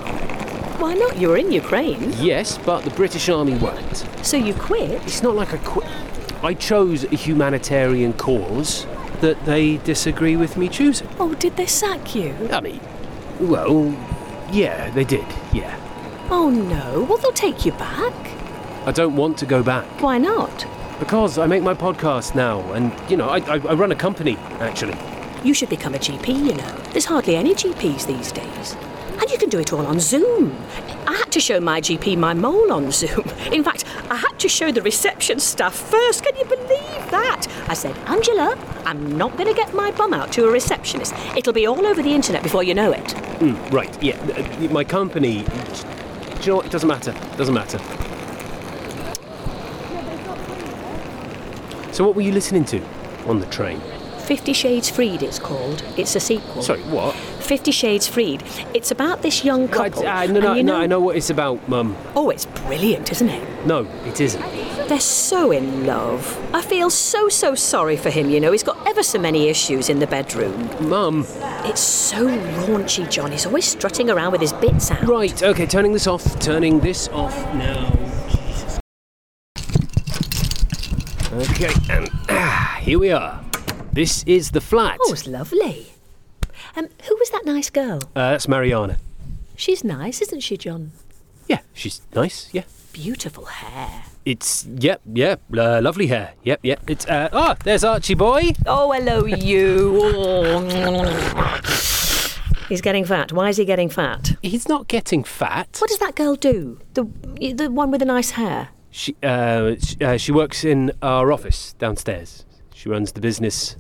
Why 0.81 0.95
not? 0.95 1.19
You're 1.19 1.39
in 1.39 1.51
Ukraine. 1.51 2.13
Yes, 2.21 2.57
but 2.65 2.85
the 2.85 2.91
British 2.91 3.29
Army 3.29 3.55
won't. 3.59 3.97
So 4.23 4.37
you 4.37 4.55
quit? 4.55 4.93
It's 5.09 5.25
not 5.25 5.35
like 5.35 5.53
I 5.53 5.59
quit. 5.59 5.89
I 6.45 6.55
chose 6.55 7.03
a 7.03 7.17
humanitarian 7.17 8.13
cause 8.13 8.87
that 9.21 9.45
they 9.45 9.79
disagree 9.79 10.37
with 10.37 10.57
me 10.57 10.69
choosing. 10.69 11.09
Oh, 11.19 11.35
did 11.35 11.57
they 11.57 11.67
sack 11.67 12.15
you? 12.15 12.35
I 12.53 12.61
mean, 12.61 12.81
well, 13.41 13.97
yeah, 14.51 14.91
they 14.91 15.05
did, 15.05 15.27
yeah. 15.53 15.79
Oh, 16.31 16.51
no. 16.51 17.05
Well, 17.05 17.19
they'll 17.19 17.33
take 17.33 17.65
you 17.65 17.73
back. 17.73 18.15
I 18.87 18.93
don't 18.93 19.17
want 19.17 19.37
to 19.39 19.47
go 19.47 19.63
back 19.63 19.85
Why 20.01 20.19
not? 20.19 20.67
because 20.99 21.37
I 21.39 21.47
make 21.47 21.63
my 21.63 21.75
podcast 21.75 22.35
now, 22.35 22.61
and 22.73 22.93
you 23.11 23.17
know, 23.17 23.29
I, 23.29 23.39
I, 23.41 23.55
I 23.55 23.75
run 23.75 23.93
a 23.93 23.97
company 23.97 24.37
actually. 24.61 24.97
You 25.45 25.53
should 25.53 25.69
become 25.69 25.95
a 25.95 25.99
GP, 25.99 26.29
you 26.29 26.55
know. 26.55 26.77
There's 26.93 27.05
hardly 27.05 27.37
any 27.37 27.55
GPs 27.55 28.07
these 28.07 28.33
days. 28.33 28.77
And 29.21 29.31
you 29.31 29.39
can 29.39 29.49
do 29.49 29.59
it 29.59 29.73
all 29.73 29.87
on 29.87 30.01
Zoom. 30.01 30.57
I 31.07 31.15
had 31.15 31.31
to 31.33 31.41
show 31.41 31.61
my 31.61 31.81
GP 31.81 32.17
my 32.17 32.35
mole 32.35 32.73
on 32.73 32.91
Zoom. 32.91 33.25
In 33.53 33.63
fact, 33.63 33.85
I 34.11 34.17
had 34.17 34.36
to 34.47 34.55
show 34.55 34.71
the 34.71 34.83
reception 34.83 35.41
staff 35.41 35.75
first. 35.75 36.23
Can 36.23 36.37
you 36.37 36.45
believe 36.45 37.11
that? 37.11 37.47
I 37.69 37.75
said, 37.75 37.97
Angela, 38.07 38.57
I'm 38.85 39.19
not 39.19 39.37
going 39.37 39.49
to 39.49 39.55
get 39.55 39.75
my 39.75 39.91
bum 39.91 40.15
out 40.15 40.31
to 40.35 40.47
a 40.47 40.51
receptionist. 40.51 41.15
It'll 41.37 41.53
be 41.53 41.67
all 41.67 41.85
over 41.85 42.01
the 42.01 42.15
internet 42.15 42.45
before 42.45 42.63
you 42.63 42.73
know 42.73 42.93
it. 42.93 43.05
Mm, 43.41 43.73
right, 43.73 44.03
yeah, 44.03 44.17
uh, 44.17 44.73
my 44.73 44.85
company. 44.85 45.43
Do 45.43 46.43
you 46.43 46.47
know 46.47 46.57
what? 46.57 46.67
It 46.67 46.73
doesn't 46.73 46.89
matter. 46.89 47.13
Doesn't 47.37 47.55
matter. 47.55 47.79
So, 51.93 52.05
what 52.05 52.15
were 52.15 52.23
you 52.23 52.33
listening 52.33 52.65
to 52.67 52.81
on 53.27 53.41
the 53.41 53.47
train? 53.47 53.81
Fifty 54.27 54.53
Shades 54.53 54.89
Freed, 54.89 55.23
it's 55.23 55.41
called. 55.41 55.83
It's 55.97 56.15
a 56.15 56.21
sequel. 56.21 56.63
Sorry, 56.63 56.83
what? 56.83 57.17
Fifty 57.47 57.71
Shades 57.71 58.09
Freed. 58.09 58.43
It's 58.75 58.91
about 58.91 59.23
this 59.23 59.45
young 59.45 59.69
couple. 59.69 60.03
Right, 60.03 60.29
uh, 60.29 60.33
no, 60.33 60.41
no, 60.41 60.49
and 60.49 60.57
you 60.59 60.65
no, 60.65 60.75
I 60.75 60.87
know 60.87 60.99
what 60.99 61.15
it's 61.15 61.31
about, 61.31 61.69
Mum. 61.69 61.97
Oh, 62.17 62.29
it's 62.29 62.45
brilliant, 62.45 63.13
isn't 63.13 63.29
it? 63.29 63.67
No, 63.67 63.87
it 64.05 64.21
isn't. 64.21 64.43
They're 64.89 64.99
so 64.99 65.53
in 65.53 65.87
love. 65.87 66.37
I 66.53 66.61
feel 66.61 66.91
so, 66.91 67.29
so 67.29 67.55
sorry 67.55 67.97
for 67.97 68.11
him, 68.11 68.31
you 68.31 68.41
know. 68.41 68.51
He's 68.51 68.65
got 68.65 68.85
ever 68.89 69.05
so 69.05 69.21
many 69.21 69.49
issues 69.49 69.89
in 69.89 70.01
the 70.01 70.09
bedroom. 70.09 70.69
Mum. 70.89 71.25
It's 71.65 71.81
so 71.81 72.27
raunchy, 72.27 73.09
John. 73.09 73.31
He's 73.31 73.47
always 73.47 73.65
strutting 73.65 74.11
around 74.11 74.33
with 74.33 74.41
his 74.41 74.53
bits 74.53 74.91
out. 74.91 75.07
Right, 75.07 75.41
okay, 75.41 75.67
turning 75.67 75.93
this 75.93 76.09
off. 76.09 76.41
Turning 76.41 76.81
this 76.81 77.07
off 77.09 77.37
now. 77.55 77.93
Okay, 81.33 81.73
and 81.91 82.11
ah, 82.29 82.79
here 82.81 82.99
we 82.99 83.13
are. 83.13 83.41
This 83.93 84.25
is 84.25 84.51
the 84.51 84.61
flat. 84.61 84.99
Oh, 85.03 85.13
it's 85.13 85.29
lovely. 85.29 85.96
Um, 86.77 86.89
who 87.09 87.17
was 87.17 87.31
that 87.31 87.47
nice 87.47 87.71
girl? 87.71 88.01
Uh, 88.15 88.33
that's 88.33 88.47
Mariana. 88.47 88.99
She's 89.57 89.83
nice, 89.83 90.21
isn't 90.21 90.41
she, 90.41 90.59
John? 90.59 90.93
Yeah, 91.49 91.61
she's 91.73 92.03
nice, 92.15 92.51
yeah. 92.53 92.65
Beautiful 92.93 93.47
hair. 93.47 94.05
It's, 94.27 94.67
yep, 94.67 95.01
yep, 95.11 95.41
uh, 95.57 95.81
lovely 95.81 96.09
hair. 96.09 96.35
Yep, 96.43 96.61
yep. 96.63 96.91
It's, 96.91 97.07
uh, 97.07 97.31
oh, 97.33 97.55
there's 97.65 97.83
Archie 97.85 98.15
boy. 98.15 98.53
Oh, 98.67 98.93
hello, 98.93 99.25
you. 99.25 100.01
He's 102.69 102.81
getting 102.81 103.05
fat. 103.05 103.33
Why 103.33 103.49
is 103.49 103.57
he 103.57 103.65
getting 103.65 103.89
fat? 103.89 104.37
He's 104.43 104.69
not 104.69 104.89
getting 104.89 105.25
fat. 105.25 105.77
What 105.79 105.89
does 105.89 105.99
that 106.01 106.17
girl 106.17 106.35
do? 106.35 106.81
The 106.95 107.05
the 107.55 107.71
one 107.71 107.91
with 107.93 108.01
the 108.01 108.07
nice 108.07 108.31
hair. 108.31 108.71
She, 108.91 109.15
uh, 109.23 109.77
she, 109.79 109.97
uh, 110.05 110.17
she 110.17 110.33
works 110.33 110.65
in 110.65 110.91
our 111.01 111.33
office 111.33 111.75
downstairs. 111.75 112.45
She 112.75 112.89
runs 112.89 113.13
the 113.13 113.21
business. 113.21 113.77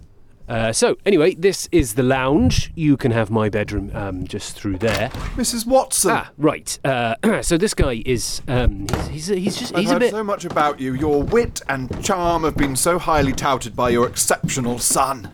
Uh, 0.48 0.72
so, 0.72 0.96
anyway, 1.04 1.34
this 1.34 1.68
is 1.72 1.94
the 1.94 2.02
lounge. 2.04 2.70
You 2.74 2.96
can 2.96 3.10
have 3.10 3.30
my 3.30 3.48
bedroom 3.48 3.90
um, 3.94 4.26
just 4.26 4.56
through 4.56 4.78
there. 4.78 5.08
Mrs. 5.34 5.66
Watson. 5.66 6.12
Ah, 6.12 6.30
right. 6.38 6.78
Uh, 6.84 7.16
so 7.42 7.58
this 7.58 7.74
guy 7.74 8.02
is 8.06 8.42
um, 8.46 8.86
he's, 9.10 9.26
he's, 9.26 9.26
he's 9.26 9.56
just 9.56 9.74
I've 9.74 9.80
he's 9.80 9.90
a 9.90 9.94
heard 9.94 10.00
bit. 10.00 10.10
so 10.12 10.22
much 10.22 10.44
about 10.44 10.78
you. 10.80 10.94
Your 10.94 11.22
wit 11.22 11.62
and 11.68 12.04
charm 12.04 12.44
have 12.44 12.56
been 12.56 12.76
so 12.76 12.98
highly 12.98 13.32
touted 13.32 13.74
by 13.74 13.90
your 13.90 14.06
exceptional 14.06 14.78
son. 14.78 15.30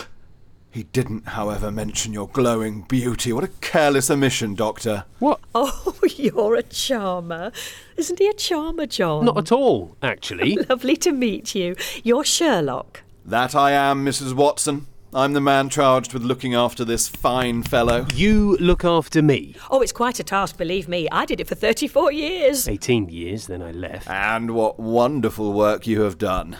He 0.71 0.83
didn't, 0.83 1.29
however, 1.29 1.71
mention 1.71 2.11
your 2.11 2.27
glowing 2.27 2.81
beauty. 2.81 3.31
What 3.31 3.45
a 3.45 3.47
careless 3.61 4.11
omission, 4.11 4.55
Doctor. 4.55 5.05
What? 5.19 5.39
Oh, 5.57 5.95
you're 6.17 6.55
a 6.55 6.63
charmer. 6.63 7.53
Isn't 7.95 8.19
he 8.19 8.27
a 8.27 8.33
charmer, 8.33 8.85
John? 8.85 9.23
Not 9.23 9.37
at 9.37 9.53
all, 9.53 9.95
actually. 10.03 10.57
Lovely 10.69 10.97
to 10.97 11.13
meet 11.13 11.55
you. 11.55 11.77
You're 12.03 12.25
Sherlock. 12.25 13.03
That 13.27 13.55
I 13.55 13.71
am, 13.71 14.05
Mrs. 14.05 14.33
Watson. 14.33 14.85
I'm 15.11 15.33
the 15.33 15.41
man 15.41 15.69
charged 15.69 16.13
with 16.13 16.21
looking 16.21 16.53
after 16.53 16.85
this 16.85 17.07
fine 17.07 17.63
fellow. 17.63 18.05
You 18.13 18.55
look 18.57 18.85
after 18.85 19.23
me. 19.23 19.55
Oh, 19.71 19.81
it's 19.81 19.91
quite 19.91 20.19
a 20.19 20.23
task, 20.23 20.57
believe 20.57 20.87
me. 20.87 21.09
I 21.11 21.25
did 21.25 21.39
it 21.39 21.47
for 21.47 21.55
34 21.55 22.11
years. 22.11 22.67
18 22.67 23.09
years, 23.09 23.47
then 23.47 23.63
I 23.63 23.71
left. 23.71 24.07
And 24.07 24.51
what 24.51 24.79
wonderful 24.79 25.53
work 25.53 25.87
you 25.87 26.01
have 26.01 26.19
done. 26.19 26.57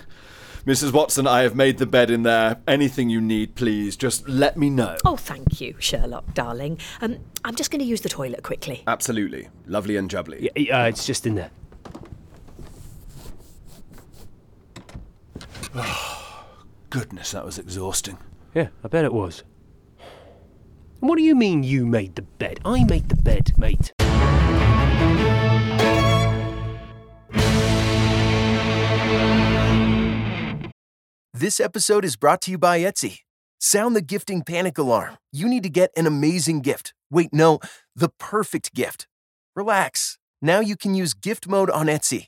Mrs. 0.65 0.91
Watson, 0.91 1.27
I 1.27 1.43
have 1.43 1.53
made 1.55 1.77
the 1.77 1.85
bed 1.85 2.09
in 2.09 2.23
there. 2.23 2.59
Anything 2.67 3.11
you 3.11 3.21
need, 3.21 3.53
please, 3.53 3.95
just 3.95 4.27
let 4.27 4.57
me 4.57 4.71
know. 4.71 4.97
Oh, 5.05 5.17
thank 5.17 5.61
you, 5.61 5.75
Sherlock, 5.77 6.33
darling. 6.33 6.79
Um, 6.99 7.19
I'm 7.43 7.53
just 7.53 7.69
going 7.69 7.81
to 7.81 7.85
use 7.85 8.01
the 8.01 8.09
toilet 8.09 8.41
quickly. 8.41 8.81
Absolutely. 8.87 9.49
Lovely 9.67 9.97
and 9.97 10.09
jubbly. 10.09 10.49
Yeah, 10.55 10.81
uh, 10.81 10.87
it's 10.87 11.05
just 11.05 11.27
in 11.27 11.35
there. 11.35 11.51
Goodness, 16.95 17.31
that 17.31 17.43
was 17.43 17.59
exhausting. 17.59 18.17
Yeah, 18.53 18.69
I 18.81 18.87
bet 18.87 19.03
it 19.03 19.11
was. 19.11 19.43
And 21.01 21.09
what 21.09 21.17
do 21.17 21.23
you 21.23 21.35
mean 21.35 21.61
you 21.61 21.85
made 21.85 22.15
the 22.15 22.21
bed? 22.21 22.61
I 22.63 22.85
made 22.85 23.09
the 23.09 23.17
bed, 23.17 23.51
mate. 23.57 23.91
This 31.33 31.59
episode 31.59 32.05
is 32.05 32.15
brought 32.15 32.41
to 32.43 32.51
you 32.51 32.57
by 32.57 32.79
Etsy. 32.79 33.23
Sound 33.59 33.93
the 33.93 34.01
gifting 34.01 34.41
panic 34.41 34.77
alarm. 34.77 35.17
You 35.33 35.49
need 35.49 35.63
to 35.63 35.69
get 35.69 35.91
an 35.97 36.07
amazing 36.07 36.61
gift. 36.61 36.93
Wait, 37.11 37.33
no, 37.33 37.59
the 37.93 38.07
perfect 38.07 38.73
gift. 38.73 39.05
Relax. 39.53 40.17
Now 40.41 40.61
you 40.61 40.77
can 40.77 40.95
use 40.95 41.13
gift 41.13 41.45
mode 41.45 41.69
on 41.69 41.87
Etsy. 41.87 42.27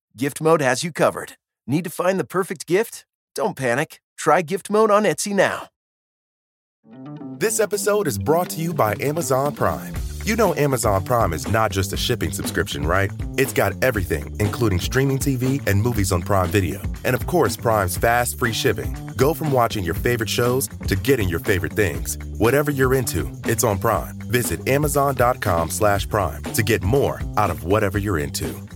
Gift 0.17 0.41
Mode 0.41 0.61
has 0.61 0.83
you 0.83 0.91
covered. 0.91 1.33
Need 1.65 1.85
to 1.85 1.89
find 1.89 2.19
the 2.19 2.25
perfect 2.25 2.67
gift? 2.67 3.05
Don't 3.33 3.55
panic. 3.55 4.01
Try 4.17 4.41
Gift 4.41 4.69
Mode 4.69 4.91
on 4.91 5.03
Etsy 5.03 5.33
now. 5.33 5.69
This 7.39 7.61
episode 7.61 8.07
is 8.07 8.17
brought 8.17 8.49
to 8.49 8.61
you 8.61 8.73
by 8.73 8.95
Amazon 8.99 9.55
Prime. 9.55 9.95
You 10.25 10.35
know 10.35 10.53
Amazon 10.55 11.05
Prime 11.05 11.31
is 11.31 11.47
not 11.47 11.71
just 11.71 11.93
a 11.93 11.97
shipping 11.97 12.31
subscription, 12.33 12.85
right? 12.85 13.09
It's 13.37 13.53
got 13.53 13.81
everything, 13.81 14.35
including 14.39 14.79
streaming 14.79 15.17
TV 15.17 15.65
and 15.65 15.81
movies 15.81 16.11
on 16.11 16.21
Prime 16.21 16.49
Video. 16.49 16.81
And 17.05 17.15
of 17.15 17.25
course, 17.25 17.55
Prime's 17.55 17.95
fast, 17.95 18.37
free 18.37 18.53
shipping. 18.53 18.93
Go 19.15 19.33
from 19.33 19.51
watching 19.53 19.83
your 19.83 19.95
favorite 19.95 20.29
shows 20.29 20.67
to 20.87 20.95
getting 20.97 21.29
your 21.29 21.39
favorite 21.39 21.73
things. 21.73 22.17
Whatever 22.37 22.69
you're 22.69 22.93
into, 22.93 23.31
it's 23.45 23.63
on 23.63 23.79
Prime. 23.79 24.19
Visit 24.27 24.67
amazon.com 24.67 25.69
slash 25.69 26.07
prime 26.09 26.43
to 26.43 26.63
get 26.63 26.83
more 26.83 27.21
out 27.37 27.49
of 27.49 27.63
whatever 27.63 27.97
you're 27.97 28.19
into. 28.19 28.70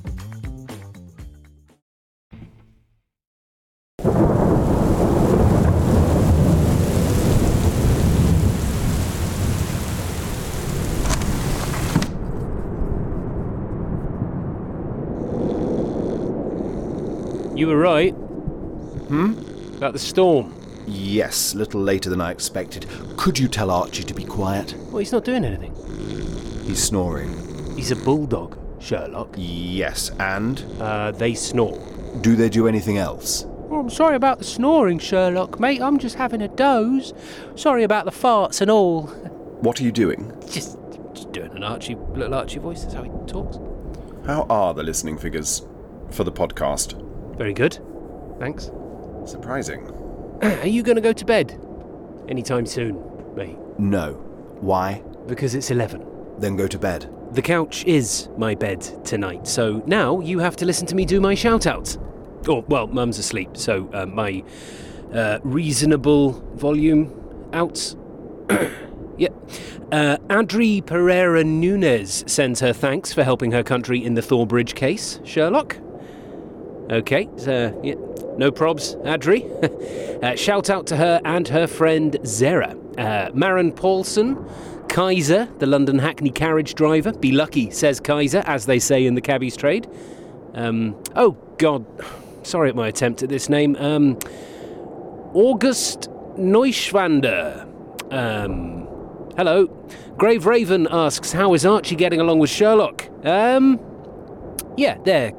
You 17.56 17.68
were 17.68 17.78
right. 17.78 18.12
Hmm? 18.12 19.34
About 19.78 19.94
the 19.94 20.00
storm. 20.00 20.54
Yes, 20.88 21.54
a 21.54 21.58
little 21.58 21.82
later 21.82 22.10
than 22.10 22.22
I 22.22 22.32
expected. 22.32 22.86
Could 23.18 23.40
you 23.40 23.48
tell 23.48 23.72
Archie 23.72 24.04
to 24.04 24.14
be 24.14 24.24
quiet? 24.24 24.76
Well, 24.90 24.98
he's 25.00 25.12
not 25.12 25.24
doing 25.24 25.46
anything. 25.46 25.74
He's 26.66 26.84
snoring. 26.84 27.32
He's 27.76 27.92
a 27.92 27.96
bulldog, 27.96 28.58
Sherlock. 28.82 29.34
Yes, 29.38 30.12
and? 30.20 30.64
Uh, 30.80 31.12
they 31.12 31.34
snore. 31.34 31.80
Do 32.22 32.36
they 32.36 32.50
do 32.50 32.68
anything 32.68 32.98
else? 32.98 33.46
Oh, 33.70 33.80
I'm 33.80 33.90
sorry 33.90 34.16
about 34.16 34.38
the 34.40 34.44
snoring, 34.44 35.00
Sherlock, 35.00 35.60
mate. 35.60 35.82
I'm 35.82 35.98
just 35.98 36.16
having 36.16 36.42
a 36.42 36.48
doze. 36.48 37.14
Sorry 37.56 37.84
about 37.84 38.06
the 38.06 38.12
farts 38.12 38.62
and 38.62 38.70
all. 38.70 39.04
What 39.62 39.80
are 39.80 39.84
you 39.84 39.92
doing? 39.92 40.32
Just, 40.50 40.78
just 41.14 41.32
doing 41.32 41.52
an 41.52 41.64
Archie, 41.64 41.96
little 42.14 42.36
Archie 42.36 42.60
voice. 42.60 42.82
That's 42.82 42.94
how 42.94 43.04
he 43.04 43.10
talks. 43.28 43.58
How 44.26 44.44
are 44.50 44.74
the 44.74 44.84
listening 44.84 45.18
figures 45.18 45.66
for 46.12 46.24
the 46.24 46.32
podcast? 46.32 47.02
Very 47.38 47.54
good. 47.54 47.80
Thanks. 48.40 48.72
Surprising. 49.26 49.92
Are 50.42 50.68
you 50.68 50.84
going 50.84 50.96
to 50.96 51.02
go 51.02 51.14
to 51.14 51.26
bed 51.26 51.60
anytime 52.30 52.66
soon, 52.66 53.02
mate? 53.36 53.58
No. 53.78 54.14
Why? 54.62 55.04
Because 55.28 55.56
it's 55.56 55.72
11. 55.72 56.06
Then 56.38 56.56
go 56.56 56.68
to 56.68 56.78
bed. 56.80 57.10
The 57.32 57.42
couch 57.42 57.84
is 57.86 58.30
my 58.38 58.56
bed 58.56 58.82
tonight, 59.04 59.48
so 59.48 59.84
now 59.86 60.20
you 60.22 60.40
have 60.40 60.56
to 60.58 60.66
listen 60.66 60.86
to 60.88 60.96
me 60.96 61.06
do 61.06 61.20
my 61.20 61.36
shout 61.36 61.68
outs. 61.68 61.98
Oh, 62.48 62.64
well, 62.68 62.88
Mum's 62.88 63.18
asleep, 63.18 63.58
so 63.58 63.90
uh, 63.94 64.06
my 64.06 64.44
uh, 65.14 65.40
reasonable 65.44 66.34
volume 66.56 67.50
outs. 67.52 67.96
yeah. 69.18 69.30
Uh, 69.92 70.18
Adri 70.30 70.86
Pereira 70.86 71.44
Nunez 71.44 72.24
sends 72.28 72.60
her 72.60 72.74
thanks 72.74 73.12
for 73.12 73.24
helping 73.24 73.52
her 73.52 73.64
country 73.64 74.04
in 74.04 74.14
the 74.14 74.22
Thorbridge 74.22 74.76
case, 74.76 75.20
Sherlock. 75.24 75.78
Okay, 76.90 77.28
so, 77.38 77.80
yeah, 77.84 77.96
no 78.38 78.52
probs, 78.52 78.96
Adri. 79.04 79.44
uh, 80.24 80.36
shout 80.36 80.70
out 80.70 80.86
to 80.88 80.98
her 80.98 81.20
and 81.26 81.48
her 81.48 81.66
friend 81.66 82.14
Zera. 82.22 82.76
Uh, 83.00 83.32
Marin 83.34 83.72
Paulson, 83.72 84.38
Kaiser, 84.88 85.50
the 85.58 85.66
London 85.66 85.98
Hackney 85.98 86.30
carriage 86.30 86.76
driver. 86.76 87.12
Be 87.12 87.32
lucky, 87.32 87.72
says 87.72 88.00
Kaiser, 88.00 88.44
as 88.46 88.68
they 88.68 88.78
say 88.78 89.06
in 89.06 89.16
the 89.16 89.22
cabbies 89.22 89.58
trade. 89.58 89.90
Um, 90.54 90.96
oh, 91.16 91.32
God. 91.58 91.86
Sorry 92.44 92.70
at 92.70 92.76
my 92.76 92.88
attempt 92.88 93.24
at 93.24 93.30
this 93.30 93.50
name. 93.50 93.76
Um, 93.78 94.20
August 95.34 96.10
Neuschwander. 96.38 97.64
Um, 98.14 98.88
hello. 99.36 99.66
Grave 100.18 100.46
Raven 100.46 100.88
asks, 100.92 101.32
How 101.32 101.56
is 101.56 101.66
Archie 101.66 101.96
getting 101.96 102.22
along 102.22 102.38
with 102.40 102.52
Sherlock? 102.52 103.10
Um, 103.26 103.80
yeah, 104.78 105.00
they're 105.04 105.32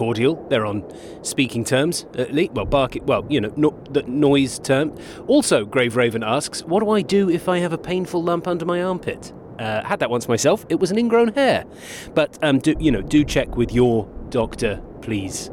cordial. 0.00 0.42
They're 0.48 0.64
on 0.64 0.82
speaking 1.22 1.62
terms, 1.62 2.06
at 2.14 2.32
least. 2.32 2.52
Well, 2.52 2.64
barking. 2.64 3.04
Well, 3.04 3.26
you 3.28 3.38
know, 3.38 3.52
no, 3.54 3.78
the 3.90 4.02
noise 4.04 4.58
term. 4.58 4.96
Also, 5.26 5.66
Grave 5.66 5.94
Raven 5.94 6.24
asks, 6.24 6.64
"What 6.64 6.80
do 6.80 6.88
I 6.88 7.02
do 7.02 7.28
if 7.28 7.50
I 7.50 7.58
have 7.58 7.74
a 7.74 7.78
painful 7.78 8.22
lump 8.22 8.48
under 8.48 8.64
my 8.64 8.82
armpit?" 8.82 9.30
Uh, 9.58 9.84
had 9.84 10.00
that 10.00 10.08
once 10.08 10.26
myself. 10.26 10.64
It 10.70 10.80
was 10.80 10.90
an 10.90 10.98
ingrown 10.98 11.34
hair. 11.34 11.66
But 12.14 12.38
um, 12.42 12.60
do 12.60 12.74
you 12.80 12.90
know? 12.90 13.02
Do 13.02 13.22
check 13.24 13.56
with 13.56 13.72
your 13.72 14.08
doctor, 14.30 14.80
please, 15.02 15.50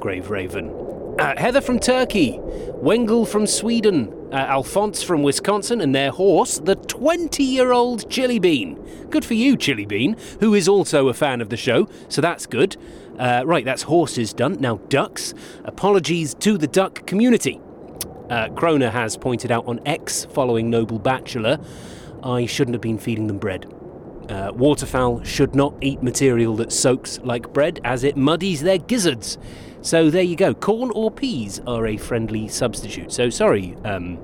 Grave 0.00 0.30
Raven. 0.30 0.70
Uh, 1.18 1.34
Heather 1.36 1.60
from 1.60 1.78
Turkey, 1.78 2.38
Wengel 2.82 3.28
from 3.28 3.46
Sweden, 3.46 4.10
uh, 4.32 4.36
Alphonse 4.36 5.02
from 5.02 5.22
Wisconsin, 5.22 5.82
and 5.82 5.94
their 5.94 6.10
horse, 6.10 6.58
the 6.58 6.76
20 6.76 7.44
year 7.44 7.72
old 7.72 8.08
Chili 8.10 8.38
Bean. 8.38 8.82
Good 9.10 9.26
for 9.26 9.34
you, 9.34 9.58
Chili 9.58 9.84
Bean, 9.84 10.16
who 10.40 10.54
is 10.54 10.66
also 10.66 11.08
a 11.08 11.14
fan 11.14 11.42
of 11.42 11.50
the 11.50 11.56
show, 11.58 11.86
so 12.08 12.22
that's 12.22 12.46
good. 12.46 12.78
Uh, 13.18 13.42
right, 13.44 13.64
that's 13.64 13.82
horses 13.82 14.32
done. 14.32 14.60
Now, 14.60 14.76
ducks. 14.88 15.34
Apologies 15.64 16.34
to 16.34 16.56
the 16.58 16.66
duck 16.66 17.06
community. 17.06 17.60
Uh, 18.30 18.48
Kroner 18.48 18.90
has 18.90 19.16
pointed 19.16 19.50
out 19.50 19.66
on 19.66 19.80
X 19.84 20.24
following 20.24 20.70
Noble 20.70 20.98
Bachelor, 20.98 21.58
I 22.22 22.46
shouldn't 22.46 22.74
have 22.74 22.80
been 22.80 22.98
feeding 22.98 23.26
them 23.26 23.38
bread. 23.38 23.66
Uh, 24.28 24.52
waterfowl 24.54 25.22
should 25.24 25.54
not 25.54 25.74
eat 25.80 26.02
material 26.02 26.56
that 26.56 26.72
soaks 26.72 27.18
like 27.24 27.52
bread 27.52 27.80
as 27.84 28.04
it 28.04 28.16
muddies 28.16 28.62
their 28.62 28.78
gizzards. 28.78 29.36
So 29.82 30.10
there 30.10 30.22
you 30.22 30.36
go. 30.36 30.54
Corn 30.54 30.92
or 30.94 31.10
peas 31.10 31.60
are 31.66 31.86
a 31.86 31.96
friendly 31.96 32.48
substitute. 32.48 33.12
So 33.12 33.28
sorry, 33.28 33.76
um, 33.84 34.18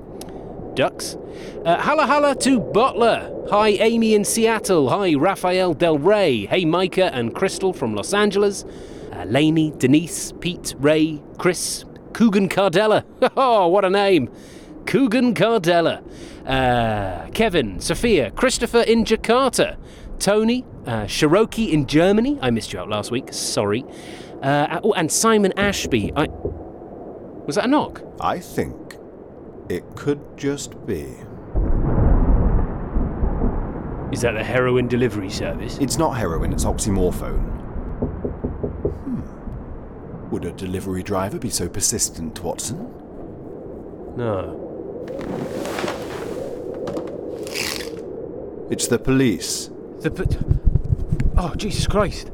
ducks. 0.79 1.17
Uh, 1.65 1.77
halla 1.77 2.07
halla 2.07 2.33
to 2.33 2.57
Butler. 2.57 3.47
Hi, 3.49 3.67
Amy 3.67 4.13
in 4.13 4.23
Seattle. 4.23 4.89
Hi, 4.89 5.13
Rafael 5.13 5.73
Del 5.73 5.97
Rey. 5.97 6.45
Hey, 6.45 6.63
Micah 6.63 7.13
and 7.13 7.35
Crystal 7.35 7.73
from 7.73 7.95
Los 7.95 8.13
Angeles. 8.13 8.63
Uh, 9.11 9.25
Lainey, 9.25 9.73
Denise, 9.77 10.31
Pete, 10.39 10.75
Ray, 10.79 11.21
Chris, 11.37 11.83
Coogan 12.13 12.47
Cardella. 12.47 13.03
Oh, 13.35 13.67
what 13.67 13.83
a 13.83 13.89
name! 13.89 14.29
Coogan 14.85 15.33
Cardella. 15.33 16.01
Uh, 16.47 17.29
Kevin, 17.31 17.81
Sophia, 17.81 18.31
Christopher 18.31 18.81
in 18.81 19.03
Jakarta. 19.03 19.75
Tony, 20.17 20.63
uh, 20.85 21.05
Cherokee 21.07 21.73
in 21.73 21.87
Germany. 21.87 22.39
I 22.41 22.51
missed 22.51 22.71
you 22.71 22.79
out 22.79 22.87
last 22.87 23.11
week. 23.11 23.33
Sorry. 23.33 23.83
Uh, 24.41 24.79
oh, 24.81 24.93
and 24.93 25.11
Simon 25.11 25.51
Ashby. 25.57 26.13
I 26.15 26.27
was 27.45 27.55
that 27.55 27.65
a 27.65 27.67
knock? 27.67 28.01
I 28.21 28.39
think 28.39 28.98
it 29.69 29.83
could 29.95 30.19
just 30.37 30.85
be. 30.85 31.05
Is 34.11 34.21
that 34.21 34.31
the 34.33 34.43
heroin 34.43 34.87
delivery 34.87 35.29
service? 35.29 35.77
It's 35.77 35.97
not 35.97 36.17
heroin, 36.17 36.51
it's 36.51 36.65
oxymorphone. 36.65 37.43
Hmm. 39.03 40.29
Would 40.31 40.45
a 40.45 40.51
delivery 40.51 41.03
driver 41.03 41.37
be 41.37 41.51
so 41.51 41.69
persistent, 41.69 42.43
Watson? 42.43 42.77
No. 44.17 44.65
It's 48.71 48.87
the 48.87 48.99
police. 48.99 49.69
The 50.01 50.11
p- 50.11 50.37
Oh, 51.37 51.53
Jesus 51.55 51.87
Christ. 51.87 52.31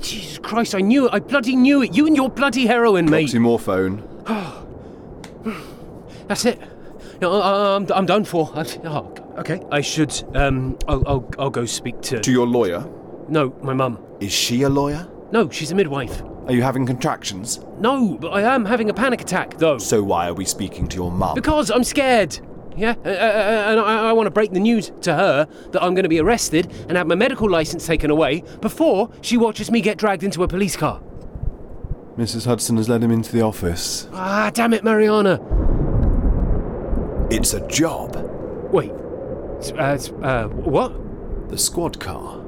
Jesus 0.00 0.38
Christ, 0.38 0.74
I 0.74 0.80
knew 0.80 1.06
it. 1.06 1.14
I 1.14 1.18
bloody 1.18 1.56
knew 1.56 1.82
it. 1.82 1.94
You 1.94 2.06
and 2.06 2.14
your 2.14 2.28
bloody 2.30 2.66
heroin, 2.66 3.10
mate. 3.10 3.28
Oxymorphone. 3.28 4.02
That's 6.28 6.44
it. 6.44 6.60
No, 7.20 7.40
I- 7.40 7.76
I'm, 7.76 7.86
I'm 7.92 8.06
done 8.06 8.24
for. 8.24 8.50
I, 8.54 8.64
oh, 8.84 9.12
okay. 9.38 9.60
I 9.70 9.80
should. 9.80 10.12
Um, 10.34 10.78
I'll, 10.88 11.02
I'll, 11.08 11.30
I'll 11.38 11.50
go 11.50 11.64
speak 11.64 12.00
to. 12.02 12.20
To 12.20 12.32
your 12.32 12.46
lawyer? 12.46 12.88
No, 13.28 13.54
my 13.62 13.72
mum. 13.74 13.98
Is 14.20 14.32
she 14.32 14.62
a 14.62 14.68
lawyer? 14.68 15.08
No, 15.32 15.50
she's 15.50 15.70
a 15.72 15.74
midwife. 15.74 16.22
Are 16.46 16.52
you 16.52 16.62
having 16.62 16.86
contractions? 16.86 17.58
No, 17.80 18.16
but 18.20 18.28
I 18.28 18.42
am 18.42 18.64
having 18.64 18.88
a 18.88 18.94
panic 18.94 19.20
attack, 19.20 19.58
though. 19.58 19.78
So 19.78 20.02
why 20.02 20.28
are 20.28 20.34
we 20.34 20.44
speaking 20.44 20.86
to 20.88 20.96
your 20.96 21.10
mum? 21.10 21.34
Because 21.34 21.70
I'm 21.70 21.82
scared. 21.82 22.38
Yeah, 22.76 22.94
uh, 23.04 23.08
uh, 23.08 23.10
uh, 23.10 23.64
and 23.70 23.80
I, 23.80 24.10
I 24.10 24.12
want 24.12 24.26
to 24.26 24.30
break 24.30 24.52
the 24.52 24.60
news 24.60 24.92
to 25.00 25.14
her 25.14 25.48
that 25.72 25.82
I'm 25.82 25.94
going 25.94 26.02
to 26.04 26.08
be 26.10 26.20
arrested 26.20 26.70
and 26.88 26.96
have 26.98 27.06
my 27.06 27.14
medical 27.14 27.48
license 27.50 27.86
taken 27.86 28.10
away 28.10 28.44
before 28.60 29.10
she 29.22 29.38
watches 29.38 29.70
me 29.70 29.80
get 29.80 29.96
dragged 29.96 30.22
into 30.22 30.42
a 30.42 30.48
police 30.48 30.76
car. 30.76 31.02
Mrs. 32.18 32.46
Hudson 32.46 32.76
has 32.76 32.88
led 32.88 33.02
him 33.02 33.10
into 33.10 33.32
the 33.32 33.40
office. 33.42 34.08
Ah, 34.12 34.50
damn 34.52 34.72
it, 34.74 34.84
Mariana. 34.84 35.36
It's 37.30 37.54
a 37.54 37.66
job. 37.68 38.16
Wait. 38.72 38.92
s- 39.58 39.72
Uh, 39.72 39.82
s- 39.94 40.10
uh, 40.22 40.44
what? 40.48 40.92
The 41.50 41.58
squad 41.58 41.98
car. 41.98 42.40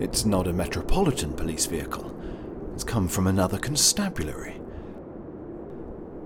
It's 0.00 0.24
not 0.26 0.46
a 0.46 0.52
metropolitan 0.52 1.32
police 1.32 1.66
vehicle. 1.66 2.12
It's 2.74 2.84
come 2.84 3.08
from 3.08 3.26
another 3.26 3.58
constabulary. 3.58 4.60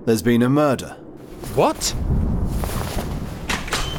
There's 0.07 0.23
been 0.23 0.43
a 0.43 0.49
murder. 0.49 0.97
What? 1.55 1.95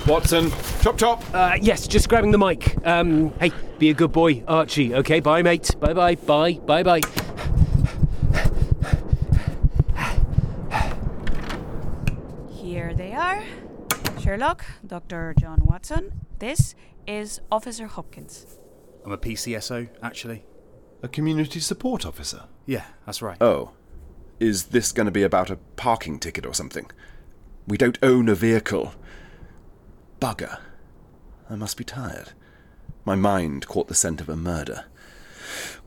Watson, 0.08 0.52
chop 0.82 0.98
chop. 0.98 1.24
Uh, 1.34 1.54
yes, 1.62 1.88
just 1.88 2.10
grabbing 2.10 2.32
the 2.32 2.38
mic. 2.40 2.76
Um, 2.86 3.32
hey, 3.40 3.52
be 3.78 3.90
a 3.92 3.94
good 3.94 4.12
boy, 4.12 4.44
Archie. 4.48 4.96
Okay, 4.96 5.20
bye, 5.20 5.44
mate. 5.44 5.70
Bye, 5.80 5.94
bye, 5.94 6.16
bye, 6.16 6.54
bye, 6.66 6.84
bye. 6.84 7.02
Here 12.50 12.94
they 12.94 13.14
are. 13.14 13.44
Sherlock, 14.32 14.64
Dr. 14.88 15.36
John 15.38 15.62
Watson. 15.66 16.14
This 16.40 16.74
is 17.06 17.42
Officer 17.52 17.86
Hopkins. 17.86 18.58
I'm 19.04 19.12
a 19.12 19.18
PCSO, 19.18 19.90
actually. 20.02 20.46
A 21.04 21.10
community 21.10 21.60
support 21.60 22.06
officer? 22.06 22.46
Yeah, 22.66 22.86
that's 23.06 23.22
right. 23.22 23.36
Oh. 23.42 23.72
Is 24.40 24.68
this 24.68 24.94
going 24.94 25.04
to 25.08 25.12
be 25.12 25.24
about 25.24 25.50
a 25.50 25.58
parking 25.76 26.18
ticket 26.18 26.46
or 26.46 26.54
something? 26.54 26.90
We 27.68 27.76
don't 27.76 28.00
own 28.02 28.30
a 28.30 28.34
vehicle. 28.34 28.94
Bugger. 30.22 30.62
I 31.50 31.58
must 31.58 31.76
be 31.76 31.84
tired. 31.84 32.32
My 33.04 33.16
mind 33.16 33.68
caught 33.68 33.90
the 33.90 33.96
scent 33.96 34.22
of 34.22 34.30
a 34.30 34.38
murder. 34.38 34.86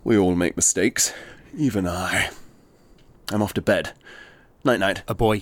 We 0.05 0.19
all 0.19 0.35
make 0.35 0.55
mistakes, 0.55 1.15
even 1.57 1.89
I. 1.89 2.29
I'm 3.33 3.41
off 3.41 3.55
to 3.55 3.63
bed. 3.63 3.93
Night 4.65 4.81
night. 4.81 5.03
A 5.09 5.15
boy, 5.15 5.41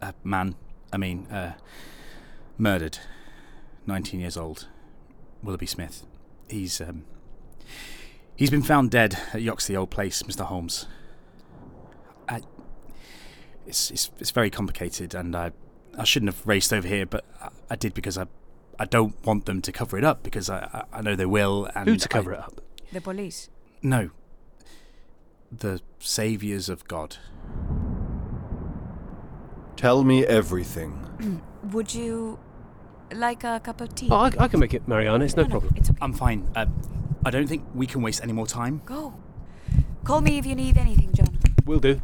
a 0.00 0.14
man, 0.24 0.54
I 0.90 0.96
mean, 0.96 1.26
uh, 1.26 1.52
murdered. 2.58 2.98
19 3.86 4.20
years 4.20 4.36
old. 4.36 4.66
Willoughby 5.42 5.66
Smith. 5.66 6.04
He's, 6.48 6.80
um, 6.80 7.04
he's 8.36 8.50
been 8.50 8.62
found 8.62 8.90
dead 8.90 9.18
at 9.32 9.42
Yoxley 9.42 9.76
Old 9.76 9.90
Place, 9.90 10.22
Mr. 10.22 10.44
Holmes. 10.44 10.86
Uh, 12.28 12.40
it's, 13.66 13.90
it's 13.90 14.10
it's 14.18 14.30
very 14.30 14.50
complicated, 14.50 15.14
and 15.14 15.34
I 15.36 15.52
I 15.96 16.04
shouldn't 16.04 16.32
have 16.34 16.44
raced 16.46 16.72
over 16.72 16.86
here, 16.88 17.06
but 17.06 17.24
I, 17.40 17.48
I 17.70 17.76
did 17.76 17.94
because 17.94 18.18
I 18.18 18.26
I 18.78 18.84
don't 18.84 19.14
want 19.24 19.46
them 19.46 19.62
to 19.62 19.72
cover 19.72 19.96
it 19.98 20.04
up 20.04 20.22
because 20.24 20.50
I 20.50 20.84
I, 20.92 20.98
I 20.98 21.02
know 21.02 21.14
they 21.16 21.26
will. 21.26 21.68
And 21.74 21.88
Who 21.88 21.96
to 21.96 22.08
cover 22.08 22.34
I- 22.34 22.38
it 22.38 22.44
up? 22.44 22.60
The 22.92 23.00
police. 23.00 23.48
No. 23.82 24.10
The 25.52 25.80
saviors 26.00 26.68
of 26.68 26.86
God. 26.88 27.16
Tell 29.76 30.04
me 30.04 30.24
everything. 30.24 31.42
Would 31.72 31.94
you 31.94 32.38
like 33.12 33.44
a 33.44 33.60
cup 33.60 33.80
of 33.80 33.94
tea? 33.94 34.08
Oh, 34.10 34.16
I, 34.16 34.32
I 34.38 34.48
can 34.48 34.60
make 34.60 34.74
it, 34.74 34.86
Mariana. 34.88 35.24
It's 35.24 35.36
no, 35.36 35.46
problem. 35.46 35.74
I'm 36.00 36.12
fine. 36.12 36.48
Uh, 36.54 36.66
I 37.24 37.30
don't 37.30 37.46
think 37.46 37.64
we 37.74 37.86
can 37.86 38.02
waste 38.02 38.22
any 38.22 38.32
more 38.32 38.46
time. 38.46 38.82
Go. 38.84 39.14
Call 40.04 40.20
me 40.20 40.38
if 40.38 40.46
you 40.46 40.54
need 40.54 40.76
anything, 40.76 41.12
John. 41.12 41.38
Will 41.64 41.80
do. 41.80 42.00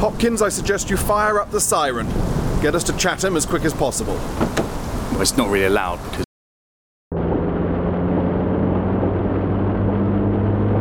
Hopkins, 0.00 0.40
I 0.40 0.48
suggest 0.48 0.88
you 0.88 0.96
fire 0.96 1.38
up 1.38 1.50
the 1.50 1.60
siren. 1.60 2.06
Get 2.62 2.74
us 2.74 2.84
to 2.84 2.96
Chatham 2.96 3.36
as 3.36 3.44
quick 3.44 3.64
as 3.64 3.74
possible. 3.74 4.14
Well, 4.14 5.20
it's 5.20 5.36
not 5.36 5.50
really 5.50 5.66
allowed 5.66 6.02
because 6.04 6.24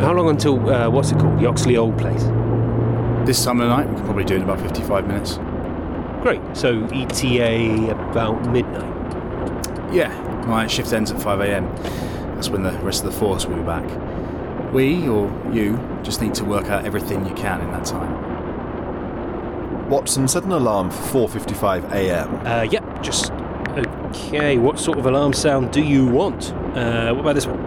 How 0.01 0.13
long 0.13 0.29
until, 0.29 0.69
uh, 0.69 0.89
what's 0.89 1.11
it 1.11 1.19
called? 1.19 1.39
The 1.39 1.45
Oxley 1.45 1.75
Old 1.75 1.97
Place? 1.97 2.23
this 3.29 3.45
time 3.45 3.61
of 3.61 3.67
night 3.67 3.87
we 3.87 3.93
can 3.95 4.05
probably 4.05 4.23
do 4.23 4.33
it 4.33 4.37
in 4.37 4.43
about 4.43 4.59
55 4.59 5.05
minutes. 5.05 5.37
Great. 6.21 6.41
So 6.53 6.83
ETA 6.91 7.91
about 7.91 8.45
midnight. 8.51 9.93
Yeah, 9.93 10.09
my 10.47 10.67
shift 10.67 10.91
ends 10.93 11.11
at 11.11 11.21
5 11.21 11.39
a.m. 11.41 11.65
That's 12.35 12.49
when 12.49 12.63
the 12.63 12.71
rest 12.79 13.03
of 13.03 13.11
the 13.11 13.17
force 13.19 13.45
will 13.45 13.57
be 13.57 13.63
back. 13.63 13.83
We, 14.73 15.07
or 15.07 15.31
you, 15.51 15.79
just 16.03 16.21
need 16.21 16.35
to 16.35 16.45
work 16.45 16.67
out 16.67 16.85
everything 16.85 17.25
you 17.25 17.33
can 17.33 17.61
in 17.61 17.71
that 17.71 17.85
time. 17.85 18.29
Watson, 19.89 20.27
set 20.27 20.43
an 20.43 20.51
alarm 20.51 20.91
for 20.91 21.27
4:55 21.27 21.91
a.m. 21.91 22.45
Uh, 22.45 22.61
yep, 22.63 23.01
just. 23.01 23.31
Okay, 24.11 24.57
what 24.57 24.77
sort 24.77 24.99
of 24.99 25.05
alarm 25.05 25.33
sound 25.33 25.71
do 25.71 25.81
you 25.81 26.05
want? 26.05 26.51
Uh, 26.75 27.13
what 27.13 27.21
about 27.21 27.35
this 27.35 27.47
one? 27.47 27.59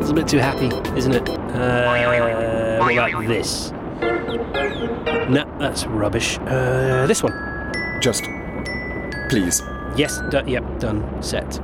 It's 0.00 0.10
a 0.10 0.14
bit 0.14 0.26
too 0.26 0.38
happy, 0.38 0.66
isn't 0.96 1.12
it? 1.14 1.28
Uh, 1.28 2.78
what 2.80 2.92
about 2.92 3.26
this? 3.28 3.70
Nah, 5.30 5.44
that's 5.62 5.86
rubbish. 5.86 6.38
Uh, 6.40 7.06
this 7.06 7.22
one. 7.22 7.32
Just, 8.00 8.24
please, 9.28 9.62
Yes, 9.96 10.20
d- 10.30 10.40
yep, 10.46 10.64
done, 10.80 11.22
set. 11.22 11.60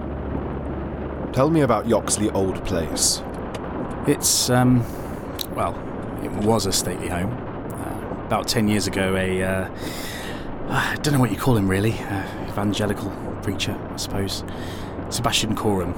tell 1.32 1.48
me 1.50 1.62
about 1.62 1.88
Yoxley 1.88 2.30
Old 2.30 2.62
Place. 2.64 3.22
It's, 4.06 4.50
um, 4.50 4.84
well, 5.54 5.74
it 6.22 6.30
was 6.44 6.66
a 6.66 6.72
stately 6.72 7.08
home. 7.08 7.32
Uh, 7.32 8.24
about 8.26 8.46
10 8.46 8.68
years 8.68 8.86
ago, 8.86 9.16
a, 9.16 9.42
uh, 9.42 9.68
I 10.68 10.96
don't 11.02 11.14
know 11.14 11.20
what 11.20 11.30
you 11.30 11.38
call 11.38 11.56
him 11.56 11.68
really, 11.68 11.92
uh, 11.92 12.22
evangelical 12.48 13.10
preacher, 13.42 13.78
I 13.92 13.96
suppose. 13.96 14.44
Sebastian 15.08 15.56
Coram 15.56 15.94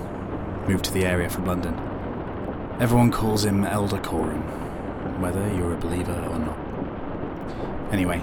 moved 0.69 0.85
to 0.85 0.93
the 0.93 1.05
area 1.05 1.29
from 1.29 1.47
London. 1.47 1.75
Everyone 2.81 3.11
calls 3.11 3.45
him 3.45 3.65
Elder 3.65 3.99
Coram, 3.99 4.41
whether 5.21 5.53
you're 5.55 5.75
a 5.75 5.79
believer 5.79 6.15
or 6.31 6.39
not. 6.39 6.59
Anyway, 7.93 8.23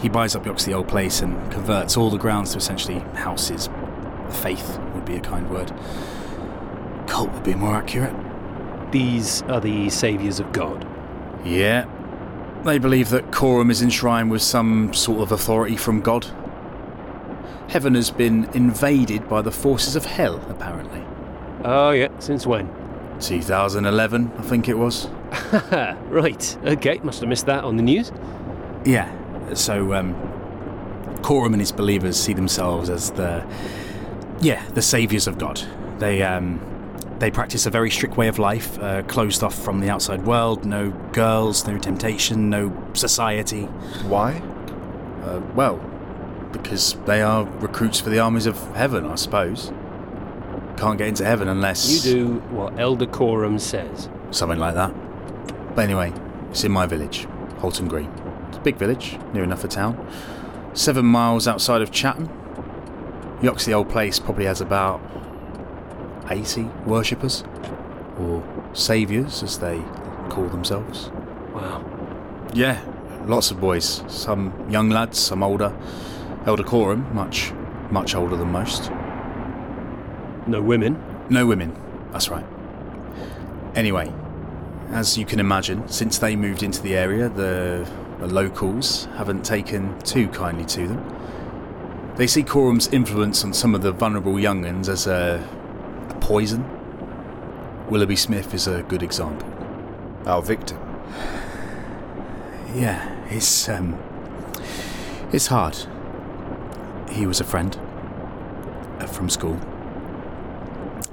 he 0.00 0.08
buys 0.08 0.34
up 0.34 0.46
Yoxley 0.46 0.74
Old 0.74 0.88
Place 0.88 1.20
and 1.20 1.34
converts 1.52 1.96
all 1.96 2.10
the 2.10 2.18
grounds 2.18 2.52
to 2.52 2.58
essentially 2.58 3.00
houses. 3.14 3.68
Faith 4.30 4.78
would 4.94 5.04
be 5.04 5.16
a 5.16 5.20
kind 5.20 5.48
word. 5.50 5.72
Cult 7.06 7.30
would 7.32 7.44
be 7.44 7.54
more 7.54 7.74
accurate. 7.76 8.14
These 8.92 9.42
are 9.42 9.60
the 9.60 9.90
saviours 9.90 10.40
of 10.40 10.52
God. 10.52 10.86
Yeah. 11.44 11.86
They 12.64 12.78
believe 12.78 13.10
that 13.10 13.32
Coram 13.32 13.70
is 13.70 13.82
enshrined 13.82 14.30
with 14.30 14.42
some 14.42 14.92
sort 14.92 15.20
of 15.20 15.32
authority 15.32 15.76
from 15.76 16.00
God. 16.00 16.26
Heaven 17.68 17.94
has 17.94 18.10
been 18.10 18.48
invaded 18.52 19.28
by 19.28 19.42
the 19.42 19.52
forces 19.52 19.96
of 19.96 20.04
hell, 20.04 20.44
apparently. 20.48 21.02
Oh, 21.64 21.90
yeah, 21.90 22.08
since 22.18 22.46
when? 22.46 22.68
2011, 23.20 24.32
I 24.36 24.42
think 24.42 24.68
it 24.68 24.76
was. 24.76 25.08
right, 26.08 26.58
okay, 26.64 26.98
must 27.02 27.20
have 27.20 27.28
missed 27.28 27.46
that 27.46 27.64
on 27.64 27.76
the 27.76 27.82
news. 27.82 28.10
Yeah, 28.84 29.54
so 29.54 29.94
um, 29.94 30.14
Coram 31.22 31.52
and 31.52 31.60
his 31.60 31.72
believers 31.72 32.16
see 32.20 32.32
themselves 32.32 32.88
as 32.88 33.10
the, 33.12 33.44
yeah, 34.40 34.66
the 34.70 34.82
saviors 34.82 35.26
of 35.26 35.38
God. 35.38 35.60
They 35.98 36.22
um, 36.22 36.60
they 37.18 37.30
practice 37.30 37.66
a 37.66 37.70
very 37.70 37.90
strict 37.90 38.16
way 38.16 38.28
of 38.28 38.38
life, 38.38 38.78
uh, 38.78 39.02
closed 39.02 39.42
off 39.42 39.54
from 39.54 39.80
the 39.80 39.90
outside 39.90 40.24
world. 40.24 40.64
No 40.64 40.90
girls, 41.12 41.66
no 41.66 41.78
temptation, 41.78 42.48
no 42.48 42.72
society. 42.94 43.64
Why? 44.08 44.38
Uh, 45.24 45.40
well, 45.54 45.76
because 46.52 46.94
they 47.04 47.20
are 47.20 47.44
recruits 47.60 48.00
for 48.00 48.08
the 48.08 48.18
armies 48.18 48.46
of 48.46 48.56
heaven, 48.74 49.04
I 49.04 49.16
suppose. 49.16 49.70
Can't 50.78 50.96
get 50.96 51.08
into 51.08 51.24
heaven 51.26 51.46
unless 51.48 52.06
You 52.06 52.14
do 52.14 52.34
what 52.48 52.80
Elder 52.80 53.06
Coram 53.06 53.58
says. 53.58 54.08
something 54.30 54.58
like 54.58 54.74
that. 54.74 54.94
But 55.76 55.82
anyway, 55.84 56.14
it's 56.48 56.64
in 56.64 56.72
my 56.72 56.86
village, 56.86 57.26
Holton 57.58 57.86
Green. 57.86 58.10
Big 58.62 58.76
village, 58.76 59.18
near 59.32 59.42
enough 59.42 59.64
a 59.64 59.68
town. 59.68 60.06
Seven 60.74 61.04
miles 61.06 61.48
outside 61.48 61.82
of 61.82 61.90
Chatham. 61.90 62.28
Yoxley 63.42 63.72
Old 63.72 63.88
Place 63.88 64.18
probably 64.18 64.44
has 64.44 64.60
about 64.60 65.00
80 66.28 66.62
worshippers, 66.86 67.42
or 68.18 68.42
saviours 68.72 69.42
as 69.42 69.58
they 69.58 69.82
call 70.28 70.46
themselves. 70.48 71.10
Wow. 71.52 71.84
Yeah, 72.52 72.84
lots 73.26 73.50
of 73.50 73.60
boys. 73.60 74.02
Some 74.08 74.68
young 74.70 74.90
lads, 74.90 75.18
some 75.18 75.42
older. 75.42 75.76
Elder 76.46 76.64
Coram, 76.64 77.14
much, 77.14 77.52
much 77.90 78.14
older 78.14 78.36
than 78.36 78.50
most. 78.52 78.90
No 80.46 80.62
women. 80.62 81.02
No 81.28 81.46
women, 81.46 81.76
that's 82.12 82.28
right. 82.28 82.46
Anyway, 83.74 84.12
as 84.88 85.16
you 85.16 85.24
can 85.24 85.38
imagine, 85.38 85.88
since 85.88 86.18
they 86.18 86.34
moved 86.34 86.62
into 86.62 86.82
the 86.82 86.96
area, 86.96 87.28
the, 87.28 87.88
the 88.20 88.26
locals 88.26 89.06
haven't 89.16 89.44
taken 89.44 89.98
too 90.00 90.28
kindly 90.28 90.64
to 90.66 90.86
them. 90.86 92.12
They 92.16 92.26
see 92.26 92.42
Coram's 92.42 92.86
influence 92.88 93.44
on 93.44 93.54
some 93.54 93.74
of 93.74 93.80
the 93.82 93.92
vulnerable 93.92 94.38
young'uns 94.38 94.88
as 94.90 95.06
a, 95.06 95.42
a 96.10 96.14
poison. 96.20 96.64
Willoughby 97.88 98.16
Smith 98.16 98.52
is 98.52 98.66
a 98.66 98.82
good 98.82 99.02
example. 99.02 99.48
Our 100.26 100.42
victim. 100.42 100.78
Yeah, 102.74 103.26
it's 103.30 103.68
um, 103.68 103.98
it's 105.32 105.46
hard. 105.46 105.76
He 107.10 107.26
was 107.26 107.40
a 107.40 107.44
friend 107.44 107.76
uh, 109.00 109.06
from 109.06 109.30
school. 109.30 109.58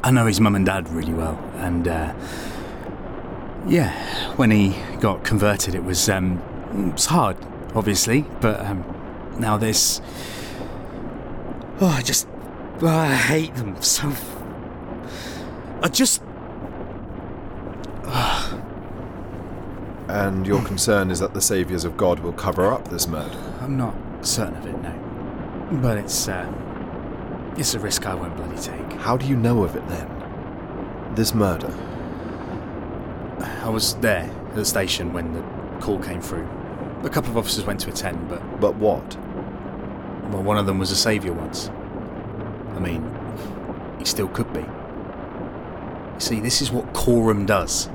I 0.04 0.12
know 0.12 0.26
his 0.26 0.41
mum 0.41 0.56
and 0.56 0.65
dad 0.65 0.89
really 0.89 1.13
well, 1.13 1.38
and 1.56 1.88
uh, 1.88 2.13
yeah, 3.65 3.91
when 4.36 4.52
he 4.52 4.76
got 5.00 5.24
converted, 5.24 5.74
it 5.74 5.84
was 5.84 6.10
um, 6.10 6.41
it 6.78 6.94
was 6.94 7.06
hard, 7.08 7.38
obviously, 7.76 8.26
but 8.42 8.60
um, 8.66 8.84
now 9.40 9.58
this. 9.58 10.02
Oh, 11.80 11.88
I 11.88 12.02
just 12.02 12.28
oh, 12.82 12.88
I 12.88 13.16
hate 13.16 13.56
them 13.56 13.82
so. 13.82 14.12
I 15.82 15.90
just 15.90 16.22
And 20.10 20.48
your 20.48 20.63
concern 20.63 21.12
is 21.12 21.20
that 21.20 21.34
the 21.34 21.42
saviors 21.42 21.84
of 21.84 21.98
God 21.98 22.20
will 22.20 22.32
cover 22.34 22.72
up 22.72 22.88
this 22.88 23.08
murder. 23.08 23.38
I'm 23.60 23.76
not 23.76 23.94
certain 24.26 24.56
of 24.56 24.66
it, 24.66 24.82
no. 24.82 25.70
But 25.82 25.98
it's 25.98 26.30
uh, 26.30 26.52
it's 27.58 27.74
a 27.74 27.80
risk 27.80 28.06
I 28.06 28.16
won't 28.16 28.36
bloody 28.38 28.58
take. 28.58 28.94
How 28.94 29.18
do 29.18 29.28
you 29.28 29.36
know 29.36 29.63
of 29.63 29.76
it 29.76 29.86
then? 29.90 31.13
This 31.13 31.34
murder. 31.34 31.74
I 33.62 33.70
was 33.70 33.96
there 33.96 34.24
at 34.24 34.56
the 34.56 34.63
station 34.63 35.12
when 35.12 35.34
the 35.34 35.42
call 35.82 36.00
came 36.00 36.22
through. 36.22 36.48
A 37.04 37.10
couple 37.10 37.30
of 37.32 37.38
officers 37.38 37.66
went 37.66 37.80
to 37.82 37.90
attend, 37.90 38.28
but 38.30 38.60
But 38.60 38.76
what? 38.76 39.16
well, 40.32 40.44
one 40.44 40.58
of 40.58 40.66
them 40.66 40.78
was 40.80 40.92
a 40.92 40.96
saviour 40.96 41.34
once. 41.34 41.70
I 42.76 42.80
mean, 42.80 43.10
he 44.00 44.06
still 44.06 44.28
could 44.28 44.52
be. 44.54 44.60
You 44.60 46.20
see, 46.20 46.40
this 46.40 46.62
is 46.62 46.72
what 46.72 46.94
Coram 46.94 47.46
does. 47.46 47.90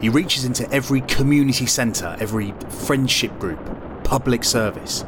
He 0.00 0.08
reaches 0.08 0.44
into 0.44 0.70
every 0.72 1.02
community 1.02 1.66
centre, 1.66 2.16
every 2.18 2.52
friendship 2.68 3.38
group, 3.38 3.60
public 4.02 4.42
service, 4.44 5.04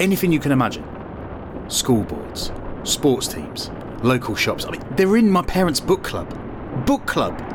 anything 0.00 0.32
you 0.32 0.38
can 0.40 0.52
imagine. 0.52 0.84
School 1.68 2.02
boards, 2.02 2.52
sports 2.84 3.26
teams, 3.28 3.70
local 4.02 4.34
shops. 4.34 4.66
I 4.66 4.70
mean, 4.72 4.82
they're 4.96 5.16
in 5.16 5.30
my 5.30 5.42
parents' 5.42 5.80
book 5.80 6.02
club. 6.02 6.28
Book 6.86 7.06
club! 7.06 7.40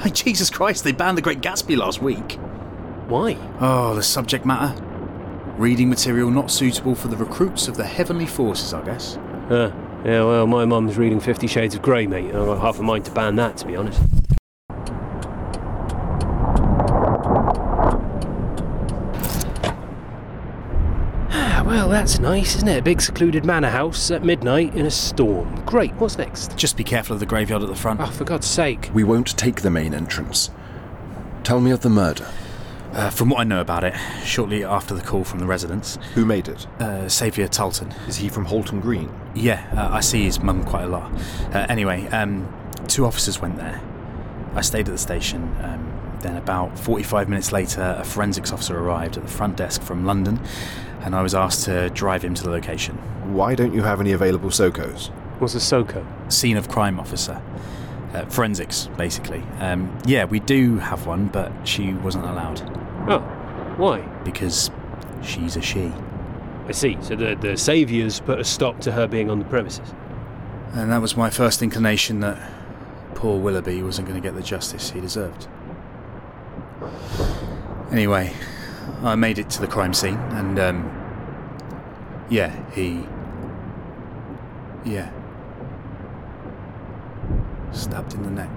Hey, 0.00 0.10
Jesus 0.10 0.50
Christ, 0.50 0.82
they 0.84 0.90
banned 0.92 1.16
The 1.16 1.22
Great 1.22 1.40
Gatsby 1.40 1.76
last 1.76 2.02
week. 2.02 2.38
Why? 3.12 3.36
Oh, 3.60 3.94
the 3.94 4.02
subject 4.02 4.46
matter. 4.46 4.74
Reading 5.58 5.90
material 5.90 6.30
not 6.30 6.50
suitable 6.50 6.94
for 6.94 7.08
the 7.08 7.16
recruits 7.18 7.68
of 7.68 7.76
the 7.76 7.84
heavenly 7.84 8.24
forces, 8.24 8.72
I 8.72 8.82
guess. 8.86 9.18
Uh, 9.50 9.70
yeah, 10.02 10.24
well, 10.24 10.46
my 10.46 10.64
mum's 10.64 10.96
reading 10.96 11.20
Fifty 11.20 11.46
Shades 11.46 11.74
of 11.74 11.82
Grey, 11.82 12.06
mate, 12.06 12.28
I've 12.28 12.46
got 12.46 12.62
half 12.62 12.78
a 12.78 12.82
mind 12.82 13.04
to 13.04 13.10
ban 13.10 13.36
that, 13.36 13.58
to 13.58 13.66
be 13.66 13.76
honest. 13.76 14.00
well, 21.66 21.90
that's 21.90 22.18
nice, 22.18 22.56
isn't 22.56 22.68
it? 22.68 22.78
A 22.78 22.82
big 22.82 23.02
secluded 23.02 23.44
manor 23.44 23.68
house 23.68 24.10
at 24.10 24.24
midnight 24.24 24.74
in 24.74 24.86
a 24.86 24.90
storm. 24.90 25.62
Great, 25.66 25.92
what's 25.96 26.16
next? 26.16 26.56
Just 26.56 26.78
be 26.78 26.84
careful 26.84 27.12
of 27.12 27.20
the 27.20 27.26
graveyard 27.26 27.62
at 27.62 27.68
the 27.68 27.76
front. 27.76 28.00
Oh, 28.00 28.06
for 28.06 28.24
God's 28.24 28.46
sake. 28.46 28.88
We 28.94 29.04
won't 29.04 29.36
take 29.36 29.60
the 29.60 29.70
main 29.70 29.92
entrance. 29.92 30.48
Tell 31.44 31.60
me 31.60 31.72
of 31.72 31.82
the 31.82 31.90
murder. 31.90 32.26
Uh, 32.92 33.08
from 33.08 33.30
what 33.30 33.40
I 33.40 33.44
know 33.44 33.60
about 33.60 33.84
it, 33.84 33.94
shortly 34.22 34.64
after 34.64 34.94
the 34.94 35.00
call 35.00 35.24
from 35.24 35.38
the 35.38 35.46
residents. 35.46 35.98
Who 36.14 36.26
made 36.26 36.48
it? 36.48 36.66
Uh, 36.78 37.08
Saviour 37.08 37.48
Tulton. 37.48 37.90
Is 38.06 38.16
he 38.16 38.28
from 38.28 38.44
Halton 38.44 38.80
Green? 38.80 39.10
Yeah, 39.34 39.66
uh, 39.74 39.94
I 39.94 40.00
see 40.00 40.24
his 40.24 40.40
mum 40.40 40.62
quite 40.64 40.84
a 40.84 40.88
lot. 40.88 41.10
Uh, 41.54 41.66
anyway, 41.70 42.06
um, 42.08 42.52
two 42.88 43.06
officers 43.06 43.40
went 43.40 43.56
there. 43.56 43.80
I 44.54 44.60
stayed 44.60 44.88
at 44.88 44.92
the 44.92 44.98
station. 44.98 45.42
Um, 45.62 46.18
then, 46.20 46.36
about 46.36 46.78
45 46.78 47.30
minutes 47.30 47.50
later, 47.50 47.96
a 47.98 48.04
forensics 48.04 48.52
officer 48.52 48.78
arrived 48.78 49.16
at 49.16 49.22
the 49.22 49.30
front 49.30 49.56
desk 49.56 49.82
from 49.82 50.04
London, 50.04 50.38
and 51.00 51.14
I 51.16 51.22
was 51.22 51.34
asked 51.34 51.64
to 51.64 51.88
drive 51.90 52.22
him 52.22 52.34
to 52.34 52.42
the 52.42 52.50
location. 52.50 52.96
Why 53.32 53.54
don't 53.54 53.74
you 53.74 53.82
have 53.82 54.00
any 54.00 54.12
available 54.12 54.50
SOCOs? 54.50 55.08
What's 55.40 55.54
a 55.54 55.60
SOCO? 55.60 56.06
Scene 56.28 56.58
of 56.58 56.68
crime 56.68 57.00
officer. 57.00 57.42
Uh, 58.12 58.26
forensics, 58.26 58.88
basically. 58.98 59.42
Um, 59.58 59.96
yeah, 60.04 60.24
we 60.24 60.38
do 60.38 60.76
have 60.76 61.06
one, 61.06 61.28
but 61.28 61.50
she 61.66 61.94
wasn't 61.94 62.26
allowed. 62.26 62.60
Oh, 63.08 63.20
why? 63.78 64.02
Because 64.22 64.70
she's 65.22 65.56
a 65.56 65.62
she. 65.62 65.90
I 66.68 66.72
see. 66.72 66.98
So 67.00 67.16
the, 67.16 67.34
the 67.34 67.56
saviours 67.56 68.20
put 68.20 68.38
a 68.38 68.44
stop 68.44 68.80
to 68.80 68.92
her 68.92 69.06
being 69.06 69.30
on 69.30 69.38
the 69.38 69.46
premises. 69.46 69.94
And 70.74 70.92
that 70.92 71.00
was 71.00 71.16
my 71.16 71.30
first 71.30 71.62
inclination 71.62 72.20
that 72.20 72.38
poor 73.14 73.38
Willoughby 73.40 73.82
wasn't 73.82 74.08
going 74.08 74.20
to 74.20 74.26
get 74.26 74.34
the 74.34 74.42
justice 74.42 74.90
he 74.90 75.00
deserved. 75.00 75.48
Anyway, 77.90 78.34
I 79.02 79.14
made 79.14 79.38
it 79.38 79.48
to 79.50 79.60
the 79.60 79.66
crime 79.66 79.94
scene, 79.94 80.16
and, 80.16 80.58
um. 80.58 80.98
Yeah, 82.30 82.54
he. 82.72 83.06
Yeah. 84.84 85.10
Stabbed 87.72 88.14
in 88.14 88.22
the 88.22 88.30
neck. 88.30 88.50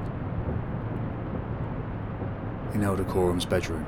In 2.73 2.84
Elder 2.84 3.06
Coram's 3.06 3.45
bedroom. 3.45 3.86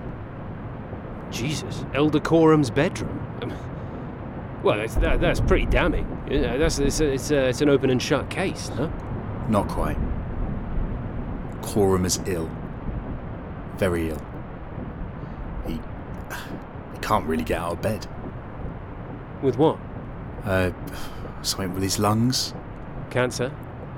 Jesus, 1.32 1.84
Elder 1.94 2.20
Coram's 2.20 2.70
bedroom? 2.70 3.28
Well, 4.64 4.78
that's, 4.78 4.96
that, 4.96 5.22
that's 5.22 5.40
pretty 5.40 5.66
damning. 5.66 6.06
You 6.30 6.42
know, 6.42 6.58
that's, 6.58 6.80
it's, 6.80 7.00
it's, 7.00 7.32
it's 7.32 7.62
an 7.62 7.70
open 7.70 7.90
and 7.90 8.02
shut 8.02 8.30
case, 8.30 8.70
no? 8.76 8.92
Not 9.50 9.68
quite. 9.68 9.98
Coram 11.62 12.06
is 12.06 12.20
ill. 12.26 12.50
Very 13.78 14.10
ill. 14.10 14.22
He. 15.68 15.74
he 15.74 17.00
can't 17.02 17.26
really 17.26 17.44
get 17.44 17.60
out 17.60 17.74
of 17.74 17.82
bed. 17.82 18.08
With 19.42 19.58
what? 19.58 19.78
Uh, 20.44 20.72
something 21.44 21.74
with 21.74 21.84
his 21.84 22.00
lungs. 22.00 22.54
Cancer? 23.10 23.52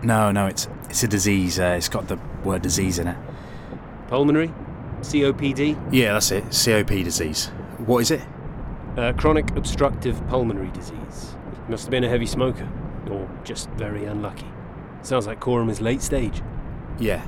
No, 0.03 0.31
no, 0.31 0.47
it's 0.47 0.67
it's 0.89 1.03
a 1.03 1.07
disease. 1.07 1.59
Uh, 1.59 1.75
it's 1.77 1.89
got 1.89 2.07
the 2.07 2.19
word 2.43 2.61
disease 2.61 2.99
in 2.99 3.07
it. 3.07 3.17
Pulmonary? 4.07 4.51
COPD? 5.01 5.93
Yeah, 5.93 6.13
that's 6.13 6.31
it. 6.31 6.43
COP 6.51 6.89
disease. 7.03 7.47
What 7.77 7.99
is 7.99 8.11
it? 8.11 8.21
Uh, 8.97 9.13
chronic 9.13 9.55
obstructive 9.55 10.21
pulmonary 10.27 10.71
disease. 10.71 11.35
Must 11.69 11.83
have 11.85 11.91
been 11.91 12.03
a 12.03 12.09
heavy 12.09 12.25
smoker, 12.25 12.67
or 13.09 13.29
just 13.43 13.69
very 13.71 14.05
unlucky. 14.05 14.47
Sounds 15.03 15.27
like 15.27 15.39
Coram 15.39 15.69
is 15.69 15.79
late 15.79 16.01
stage. 16.01 16.41
Yeah. 16.99 17.25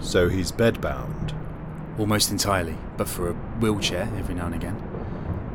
So 0.00 0.28
he's 0.28 0.52
bedbound? 0.52 1.34
Almost 1.98 2.30
entirely, 2.30 2.76
but 2.96 3.08
for 3.08 3.30
a 3.30 3.32
wheelchair 3.32 4.10
every 4.16 4.34
now 4.34 4.46
and 4.46 4.54
again. 4.54 4.82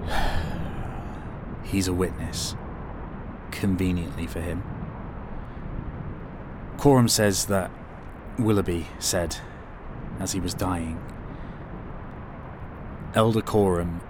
He's 1.64 1.88
a 1.88 1.94
witness. 1.94 2.56
Conveniently 3.52 4.28
for 4.28 4.42
him. 4.42 4.64
Coram 6.84 7.08
says 7.08 7.46
that 7.46 7.72
Willoughby 8.38 8.88
said, 9.00 9.38
as 10.20 10.34
he 10.34 10.42
was 10.42 10.54
dying, 10.54 11.02
Elder 13.16 13.42
Coram, 13.42 14.02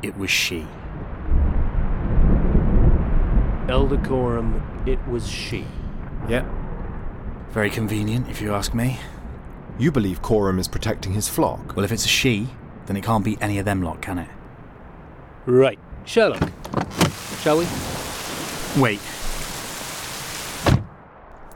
it 0.00 0.16
was 0.16 0.30
she. 0.30 0.68
Elder 3.68 4.00
Coram, 4.06 4.62
it 4.86 5.04
was 5.08 5.28
she. 5.28 5.66
Yep. 6.28 6.46
Very 7.48 7.68
convenient, 7.68 8.30
if 8.30 8.40
you 8.40 8.54
ask 8.54 8.74
me. 8.74 9.00
You 9.76 9.90
believe 9.90 10.22
Coram 10.22 10.60
is 10.60 10.68
protecting 10.68 11.14
his 11.14 11.28
flock? 11.28 11.74
Well, 11.74 11.84
if 11.84 11.90
it's 11.90 12.04
a 12.04 12.08
she, 12.08 12.46
then 12.86 12.96
it 12.96 13.02
can't 13.02 13.24
be 13.24 13.36
any 13.40 13.58
of 13.58 13.64
them 13.64 13.82
lot, 13.82 14.00
can 14.00 14.18
it? 14.18 14.28
Right. 15.46 15.80
Sherlock, 16.04 16.48
shall 17.40 17.58
we? 17.58 17.66
Wait. 18.80 19.00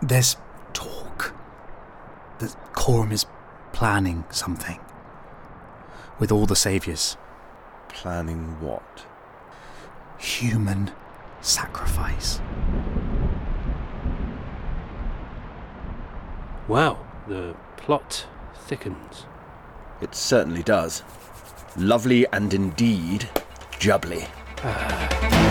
There's 0.02 0.36
talk 0.72 1.32
that 2.40 2.56
Coram 2.72 3.12
is 3.12 3.24
planning 3.72 4.24
something 4.30 4.80
with 6.18 6.32
all 6.32 6.44
the 6.44 6.56
saviors. 6.56 7.16
Planning 7.88 8.60
what? 8.60 9.06
Human 10.18 10.90
sacrifice. 11.40 12.40
Wow, 16.66 16.98
the 17.28 17.54
plot 17.76 18.26
thickens. 18.54 19.26
It 20.00 20.16
certainly 20.16 20.64
does. 20.64 21.04
Lovely 21.76 22.26
and 22.32 22.52
indeed 22.52 23.28
jubbly. 23.78 24.28
Ah. 24.64 25.41